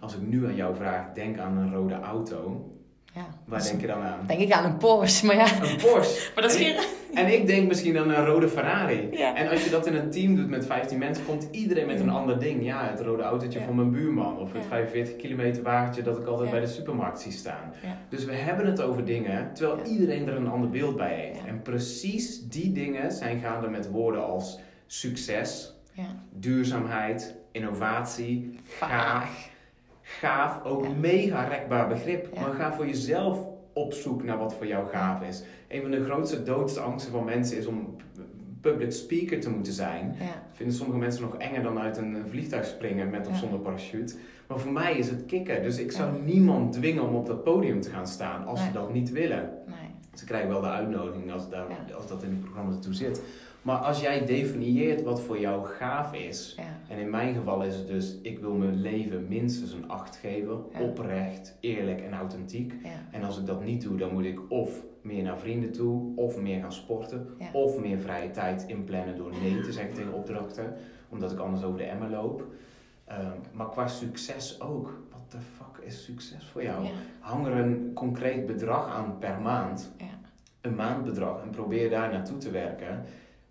[0.00, 2.72] Als ik nu aan jou vraag, denk aan een rode auto.
[3.14, 3.26] Ja.
[3.44, 4.18] Waar denk je dan aan?
[4.26, 5.26] denk ik aan een Porsche.
[5.26, 6.30] Maar ja, Een Porsche.
[6.34, 6.96] maar dat is En geen...
[7.14, 9.08] En ik denk misschien aan een rode Ferrari.
[9.12, 9.34] Ja.
[9.36, 12.08] En als je dat in een team doet met 15 mensen, komt iedereen met een
[12.10, 12.64] ander ding.
[12.64, 13.64] Ja, het rode autootje Ja.
[13.64, 14.38] van mijn buurman.
[14.38, 14.68] Of het Ja.
[14.68, 17.72] 45 kilometer wagentje dat ik altijd bij de supermarkt zie staan.
[18.08, 21.44] Dus we hebben het over dingen, terwijl iedereen er een ander beeld bij heeft.
[21.46, 26.06] En precies die dingen zijn gaande met woorden als succes, Ja.
[26.32, 29.50] duurzaamheid, innovatie, gaaf.
[30.08, 30.90] Gaaf, ook Ja.
[31.00, 32.28] mega rekbaar begrip.
[32.34, 32.40] Ja.
[32.40, 33.38] Maar ga voor jezelf
[33.72, 35.42] op zoek naar wat voor jou gaaf is.
[35.68, 37.96] Een van de grootste doodangsten van mensen is om
[38.60, 40.14] public speaker te moeten zijn.
[40.18, 40.42] Ja.
[40.52, 44.14] Vinden sommige mensen nog enger dan uit een vliegtuig springen met of zonder parachute.
[44.46, 45.62] Maar voor mij is het kicken.
[45.62, 48.92] Dus ik zou niemand dwingen om op dat podium te gaan staan als ze dat
[48.92, 49.50] niet willen.
[49.66, 49.76] Nee.
[50.14, 53.22] Ze krijgen wel de uitnodiging als, daar, als dat in het programma ertoe zit.
[53.62, 56.64] Maar als jij definieert wat voor jou gaaf is, Ja.
[56.94, 60.64] en in mijn geval is het dus, ik wil mijn leven minstens een 8 geven,
[60.72, 60.80] Ja.
[60.80, 62.74] oprecht, eerlijk en authentiek.
[62.82, 62.90] Ja.
[63.10, 66.40] En als ik dat niet doe, dan moet ik of meer naar vrienden toe, of
[66.40, 70.74] meer gaan sporten, of meer vrije tijd inplannen door nee te zeggen tegen opdrachten,
[71.08, 72.44] omdat ik anders over de emmer loop.
[73.04, 75.02] Ehm, maar qua succes ook.
[75.12, 76.86] Wat de fuck is succes voor jou?
[77.20, 80.04] Hang er een concreet bedrag aan per maand, Ja.
[80.60, 83.04] een maandbedrag, en probeer daar naartoe te werken.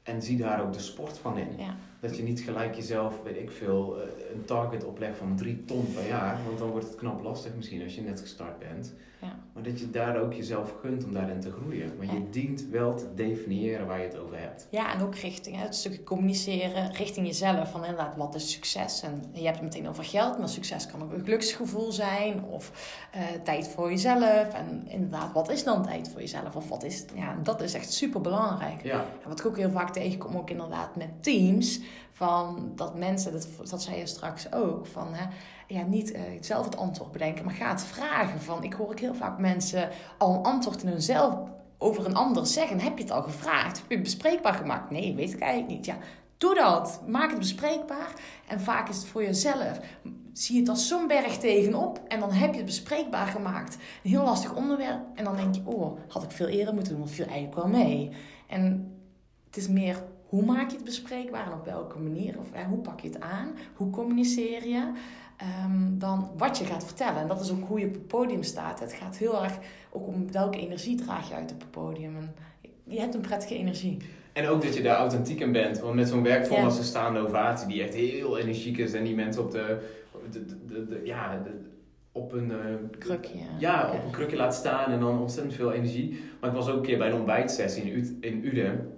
[0.07, 1.47] En zie daar ook de sport van in.
[1.57, 1.75] Ja.
[1.99, 5.93] Dat je niet gelijk jezelf, weet ik veel, eh, een target oplegt van 3 ton
[5.93, 6.39] per jaar.
[6.45, 8.93] Want dan wordt het knap lastig misschien als je net gestart bent.
[9.21, 9.35] Ja.
[9.53, 11.91] Maar dat je daar ook jezelf gunt om daarin te groeien.
[11.97, 14.67] Maar je dient wel te definiëren waar je het over hebt.
[14.69, 17.71] Ja, en ook richting hè, het stukje communiceren richting jezelf.
[17.71, 19.01] Van inderdaad, wat is succes?
[19.01, 22.43] En je hebt het meteen over geld, maar succes kan ook een geluksgevoel zijn.
[22.43, 22.71] Of
[23.11, 24.53] eh, tijd voor jezelf.
[24.53, 26.55] En inderdaad, wat is dan tijd voor jezelf?
[26.55, 27.05] Of wat is...
[27.15, 28.83] Ja, dat is echt super belangrijk.
[28.83, 31.79] Ja, En wat ik ook heel vaak tegenkom, ook inderdaad met teams,
[32.11, 35.25] van dat mensen, dat, dat zei je straks ook, van hè,
[35.67, 38.41] ja, niet uh, zelf het antwoord bedenken, maar ga het vragen.
[38.41, 41.35] Van, ik hoor ook heel vaak mensen al een antwoord in hunzelf
[41.77, 42.79] over een ander zeggen.
[42.79, 43.77] Heb je het al gevraagd?
[43.77, 44.91] Heb je het bespreekbaar gemaakt?
[44.91, 45.85] Nee, weet ik eigenlijk niet.
[45.85, 45.97] Ja,
[46.37, 47.01] doe dat.
[47.07, 48.13] Maak het bespreekbaar.
[48.47, 49.79] En vaak is het voor jezelf.
[50.33, 53.77] Zie je het als zo'n berg tegenop en dan heb je het bespreekbaar gemaakt.
[54.03, 55.01] Een heel lastig onderwerp.
[55.15, 57.67] En dan denk je, oh, had ik veel eerder moeten doen, of viel eigenlijk wel
[57.67, 58.11] mee.
[58.47, 58.91] En
[59.45, 62.39] het is meer hoe maak je het bespreekbaar en op welke manier?
[62.39, 63.51] Of hoe pak je het aan?
[63.75, 64.91] Hoe communiceer je?
[65.65, 67.21] Um, dan wat je gaat vertellen.
[67.21, 68.79] En dat is ook hoe je op het podium staat.
[68.79, 69.57] Het gaat heel erg
[69.91, 72.15] ook om welke energie draag je uit op het podium.
[72.15, 72.33] En
[72.83, 73.97] je hebt een prettige energie.
[74.33, 75.79] En ook dat je daar authentiek in bent.
[75.79, 78.93] Want met zo'n werkvorm als een staande ovatie, die echt heel energiek is.
[78.93, 79.77] En die mensen op de,
[80.31, 81.43] de, de, de ja,
[82.11, 82.57] op een uh,
[82.99, 83.39] krukje.
[83.59, 86.19] Ja, op een krukje laat staan en dan ontzettend veel energie.
[86.39, 88.96] Maar ik was ook een keer bij een ontbijtsessie in, U in Uden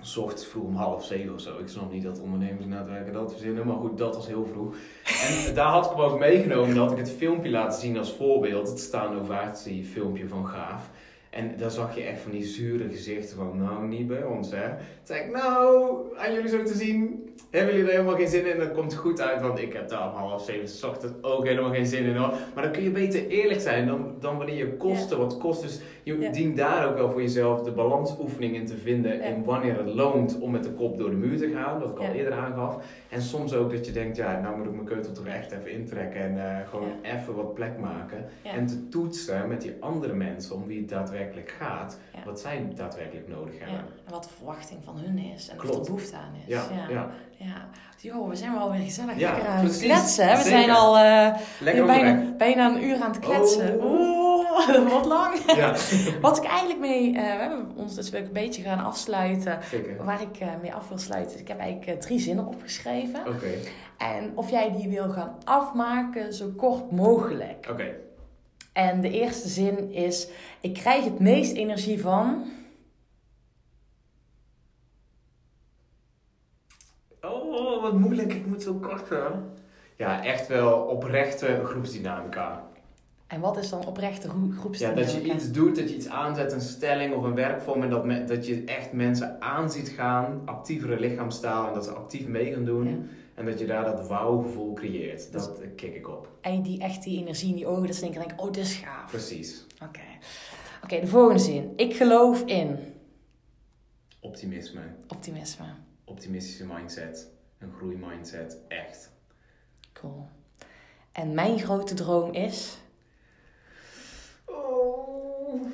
[0.00, 1.58] soort vroeg om half zeven of zo.
[1.58, 4.46] Ik snap niet dat ondernemers na het werken dat verzinnen, maar goed, dat was heel
[4.52, 4.74] vroeg.
[5.04, 8.68] En daar had ik hem ook meegenomen, dat ik het filmpje laten zien als voorbeeld.
[8.68, 10.90] Het staande ovatie filmpje van Gaaf.
[11.30, 14.68] En daar zag je echt van die zure gezichten van, nou, niet bij ons, hè.
[14.68, 18.46] Toen zei ik, nou, aan jullie zo te zien, hebben jullie er helemaal geen zin
[18.46, 18.58] in?
[18.58, 21.46] Dan komt het goed uit, want ik heb daar om half zeven s ochtends ook
[21.46, 22.34] helemaal geen zin in, hoor.
[22.54, 25.62] Maar dan kun je beter eerlijk zijn dan, dan wanneer je kosten wat kost.
[25.62, 25.80] Dus
[26.14, 29.20] je dient daar ook wel voor jezelf de balansoefening in te vinden.
[29.20, 31.98] En wanneer het loont om met de kop door de muur te gaan, wat ik
[31.98, 32.84] al eerder aangaf.
[33.08, 35.70] En soms ook dat je denkt, ja, nou moet ik mijn keutel toch echt even
[35.70, 38.24] intrekken en uh, gewoon even wat plek maken.
[38.42, 43.28] En te toetsen met die andere mensen om wie het daadwerkelijk gaat, wat zij daadwerkelijk
[43.28, 43.78] nodig hebben.
[43.78, 46.46] En wat de verwachting van hun is en wat er behoefte aan is.
[46.46, 47.10] Ja, ja.
[47.38, 47.68] Ja.
[48.00, 50.36] Jo, we zijn wel weer gezellig ja, aan het kletsen.
[50.36, 51.36] We zijn al uh,
[51.86, 53.80] bijna, bijna een uur aan het kletsen.
[53.80, 54.36] Oh.
[54.56, 55.38] Oeh, wat lang.
[55.56, 55.74] Ja.
[56.20, 59.58] wat ik eigenlijk mee, uh, we hebben ons dus een beetje gaan afsluiten.
[59.70, 60.04] Zeker.
[60.04, 61.38] Waar ik uh, mee af wil sluiten.
[61.38, 63.20] Ik heb eigenlijk drie zinnen opgeschreven.
[63.26, 63.50] Oké.
[63.98, 67.66] En of jij die wil gaan afmaken zo kort mogelijk.
[67.70, 67.94] Oké.
[68.72, 70.28] En de eerste zin is:
[70.60, 72.44] Ik krijg het meest energie van.
[77.20, 78.32] Oh, wat moeilijk.
[78.32, 79.50] Ik moet zo kort gaan.
[79.96, 82.64] Ja, echt wel oprechte groepsdynamica.
[83.26, 84.28] En wat is dan oprechte
[84.58, 85.00] groepsdynamica?
[85.00, 87.82] Ja, dat je iets doet, dat je iets aanzet, een stelling of een werkvorm.
[87.82, 91.68] En dat, dat je echt mensen aanziet gaan, actievere lichaamstaal.
[91.68, 93.08] En dat ze actief mee gaan doen.
[93.34, 95.32] En dat je daar dat wauw-gevoel creëert.
[95.32, 96.28] Dat dus, kik ik op.
[96.40, 99.10] En die echt die energie in die ogen, dat ze denken, oh, dit is gaaf.
[99.10, 99.66] Precies.
[99.82, 100.00] Oké.
[100.82, 101.72] Oké, de volgende zin.
[101.76, 102.78] Ik geloof in...
[104.20, 104.80] Optimisme.
[105.08, 105.64] Optimisme.
[106.04, 107.30] Optimistische mindset.
[107.58, 108.58] Een groeimindset.
[108.68, 109.12] Echt.
[109.92, 110.28] Cool.
[111.12, 112.78] En mijn grote droom is...
[114.44, 115.66] Oh.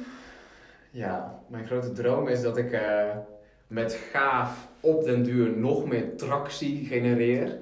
[0.91, 3.17] Ja, mijn grote droom is dat ik uh,
[3.67, 7.59] met gaaf op den duur nog meer tractie genereer.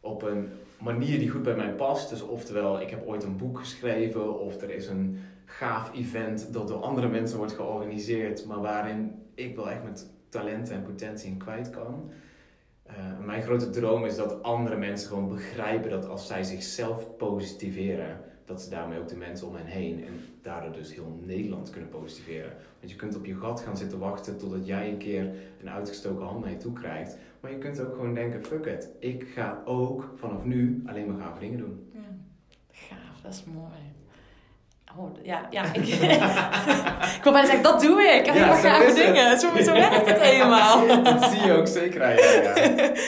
[0.00, 0.48] Op een
[0.78, 2.10] manier die goed bij mij past.
[2.10, 6.68] Dus oftewel, ik heb ooit een boek geschreven of er is een gaaf event dat
[6.68, 11.38] door andere mensen wordt georganiseerd, maar waarin ik wel echt met talenten en potentie in
[11.38, 12.10] kwijt kan.
[12.88, 18.20] Uh, mijn grote droom is dat andere mensen gewoon begrijpen dat als zij zichzelf positiveren,
[18.44, 20.12] dat ze daarmee ook de mensen om hen heen en
[20.42, 22.52] daardoor dus heel Nederland kunnen positiveren.
[22.78, 26.26] Want je kunt op je gat gaan zitten wachten totdat jij een keer een uitgestoken
[26.26, 27.16] hand naar je toe krijgt.
[27.40, 31.22] Maar je kunt ook gewoon denken, fuck it, ik ga ook vanaf nu alleen maar
[31.22, 31.90] gave dingen doen.
[31.92, 32.00] Ja,
[32.70, 33.93] gaaf, dat is mooi.
[34.96, 35.64] Oh, ja, ja.
[35.72, 35.86] Ik,
[37.16, 38.26] ik wil bijna zeggen, dat doe ik.
[38.26, 39.38] Ik ja, gave dingen.
[39.38, 40.86] Zo, zo werkt het helemaal.
[41.04, 42.58] dat zie je ook zeker ja.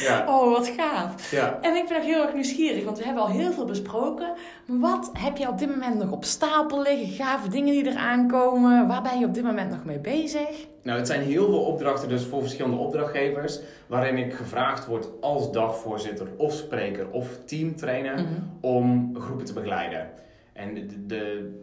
[0.03, 0.25] ja.
[0.35, 1.31] Oh, wat gaaf.
[1.31, 1.59] Ja.
[1.61, 4.33] En ik ben ook heel erg nieuwsgierig, want we hebben al heel veel besproken.
[4.67, 7.25] Maar wat heb je op dit moment nog op stapel liggen?
[7.25, 8.87] Gave dingen die er aankomen?
[8.87, 10.67] Waar ben je op dit moment nog mee bezig?
[10.83, 13.59] Nou, het zijn heel veel opdrachten dus voor verschillende opdrachtgevers.
[13.87, 18.27] Waarin ik gevraagd word als dagvoorzitter of spreker of teamtrainer mhm.
[18.61, 20.11] om groepen te begeleiden.
[20.53, 21.55] En de, de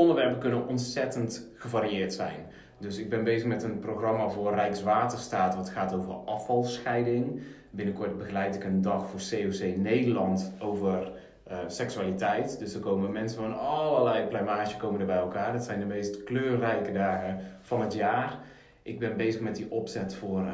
[0.00, 2.46] onderwerpen kunnen ontzettend gevarieerd zijn.
[2.78, 7.40] Dus ik ben bezig met een programma voor Rijkswaterstaat wat gaat over afvalscheiding.
[7.70, 11.12] Binnenkort begeleid ik een dag voor COC Nederland over
[11.50, 12.58] uh, seksualiteit.
[12.58, 15.52] Dus er komen mensen van allerlei plumage komen er bij elkaar.
[15.52, 18.38] Dat zijn de meest kleurrijke dagen van het jaar.
[18.82, 20.52] Ik ben bezig met die opzet voor uh,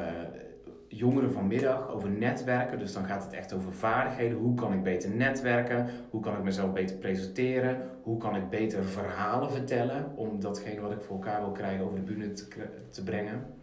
[0.97, 2.79] jongeren vanmiddag over netwerken.
[2.79, 4.37] Dus dan gaat het echt over vaardigheden.
[4.37, 5.89] Hoe kan ik beter netwerken?
[6.09, 7.89] Hoe kan ik mezelf beter presenteren?
[8.03, 11.95] Hoe kan ik beter verhalen vertellen om datgene wat ik voor elkaar wil krijgen over
[11.95, 12.47] de bühne te,
[12.89, 13.56] te brengen?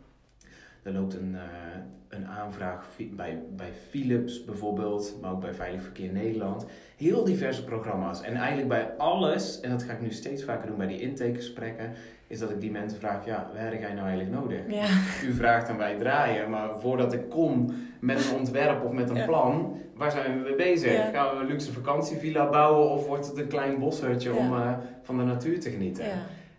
[0.85, 1.79] Er loopt een, eh,
[2.09, 6.67] een aanvraag bij, bij Philips bijvoorbeeld, maar ook bij Veilig Verkeer Nederland.
[6.97, 8.23] Heel diverse programma's.
[8.23, 11.93] En eigenlijk bij alles, en dat ga ik nu steeds vaker doen bij die intakegesprekken,
[12.27, 14.59] is dat ik die mensen vraag, ja, waar heb jij nou eigenlijk nodig?
[14.69, 14.85] Ja.
[15.29, 19.17] U vraagt en wij draaien, maar voordat ik kom met een ontwerp of met een
[19.17, 19.25] Ja.
[19.25, 20.93] plan, waar zijn we mee bezig?
[20.93, 21.11] Ja.
[21.11, 24.73] Gaan we een luxe vakantievilla bouwen of wordt het een klein boshutje om eh,
[25.03, 26.05] van de natuur te genieten?
[26.05, 26.11] Ja.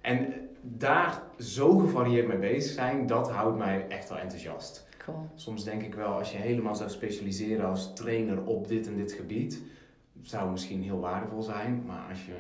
[0.02, 0.34] En
[0.68, 4.88] daar zo gevarieerd mee bezig zijn, dat houdt mij echt wel enthousiast.
[5.06, 5.30] Cool.
[5.36, 9.12] Soms denk ik wel, als je helemaal zou specialiseren als trainer op dit en dit
[9.12, 9.62] gebied,
[10.22, 11.84] zou misschien heel waardevol zijn.
[11.86, 12.34] Maar als je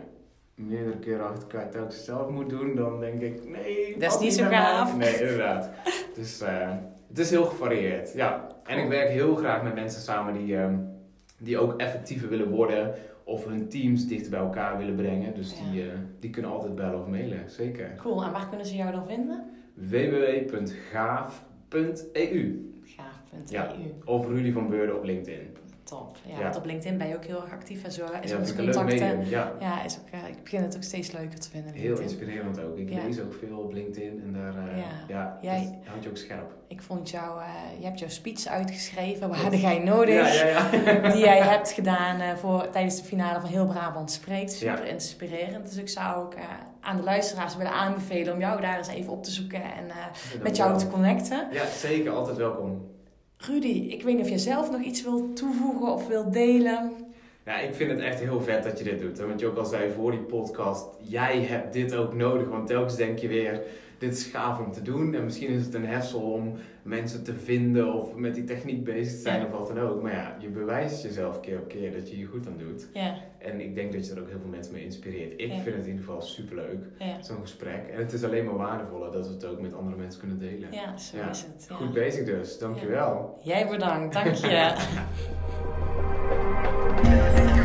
[0.55, 4.33] meerdere keren achter elkaar telkens zelf moet doen, dan denk ik, nee, Dat is niet
[4.33, 4.97] zo gaaf.
[4.97, 5.69] Nee, inderdaad.
[6.15, 6.71] dus eh,
[7.07, 8.47] het is heel gevarieerd, ja.
[8.63, 10.75] En ik werk heel graag met mensen samen die, ehm,
[11.37, 12.93] die ook effectiever willen worden
[13.25, 15.33] of hun teams dichter bij elkaar willen brengen.
[15.35, 15.71] Dus Ja.
[15.71, 15.87] die, eh,
[16.19, 17.95] die kunnen altijd bellen of mailen, zeker.
[17.97, 18.23] Cool.
[18.23, 19.43] En waar kunnen ze jou dan vinden?
[19.73, 23.39] www.gaaf.eu Gaaf.eu.
[23.49, 23.71] Ja.
[24.05, 25.47] of Rudy van Beurden op LinkedIn.
[25.85, 26.17] Top.
[26.25, 26.43] Ja, Ja.
[26.43, 28.05] want op LinkedIn ben je ook heel erg actief en zo.
[28.21, 29.07] Is ja, ons leuk contacten.
[29.07, 29.29] medium.
[29.29, 31.73] Ja, Ja, is ook, eh, ik begin het ook steeds leuker te vinden.
[31.73, 32.77] heel inspirerend ook.
[32.77, 34.77] Ik lees ook veel op LinkedIn en daar eh,
[35.07, 35.37] Ja.
[35.41, 36.53] Jij- dat houdt je ook scherp.
[36.67, 37.47] Ik vond jou, eh,
[37.79, 39.29] je hebt jouw speech uitgeschreven.
[39.29, 40.31] Waar had jij nodig?
[41.13, 44.51] Die jij hebt gedaan voor, tijdens de finale van Heel Brabant Spreekt.
[44.51, 45.65] Super inspirerend.
[45.67, 46.33] Dus ik zou ook
[46.81, 49.85] aan de luisteraars willen aanbevelen om jou daar eens even op te zoeken en
[50.43, 51.47] met jou te connecten.
[51.51, 52.11] Ja, zeker.
[52.11, 52.93] Altijd welkom.
[53.37, 56.91] Rudy, ik weet niet of jij zelf nog iets wilt toevoegen of wilt delen.
[57.45, 59.17] Ja, ik vind het echt heel vet dat je dit doet.
[59.17, 59.27] Hè?
[59.27, 62.47] Want je ook al zei voor die podcast, jij hebt dit ook nodig.
[62.47, 63.61] Want telkens denk je weer,
[63.97, 65.15] dit is gaaf om te doen.
[65.15, 69.13] En misschien is het een hessel om mensen te vinden of met die techniek bezig
[69.15, 69.45] te zijn Ja.
[69.45, 70.01] of wat dan ook.
[70.01, 72.87] Maar ja, je bewijst jezelf keer op keer dat je je goed aan doet.
[72.93, 73.15] Ja,
[73.45, 75.31] En ik denk dat je er ook heel veel mensen mee inspireert.
[75.31, 75.53] Ik Ja.
[75.61, 77.87] vind het in ieder geval superleuk, ja, zo'n gesprek.
[77.87, 80.71] En het is alleen maar waardevoller dat we het ook met andere mensen kunnen delen.
[80.71, 81.29] ja, zo Ja.
[81.29, 81.67] is het.
[81.71, 83.39] Goed bezig dus, dankjewel.
[83.43, 84.73] Jij bedankt, dank je.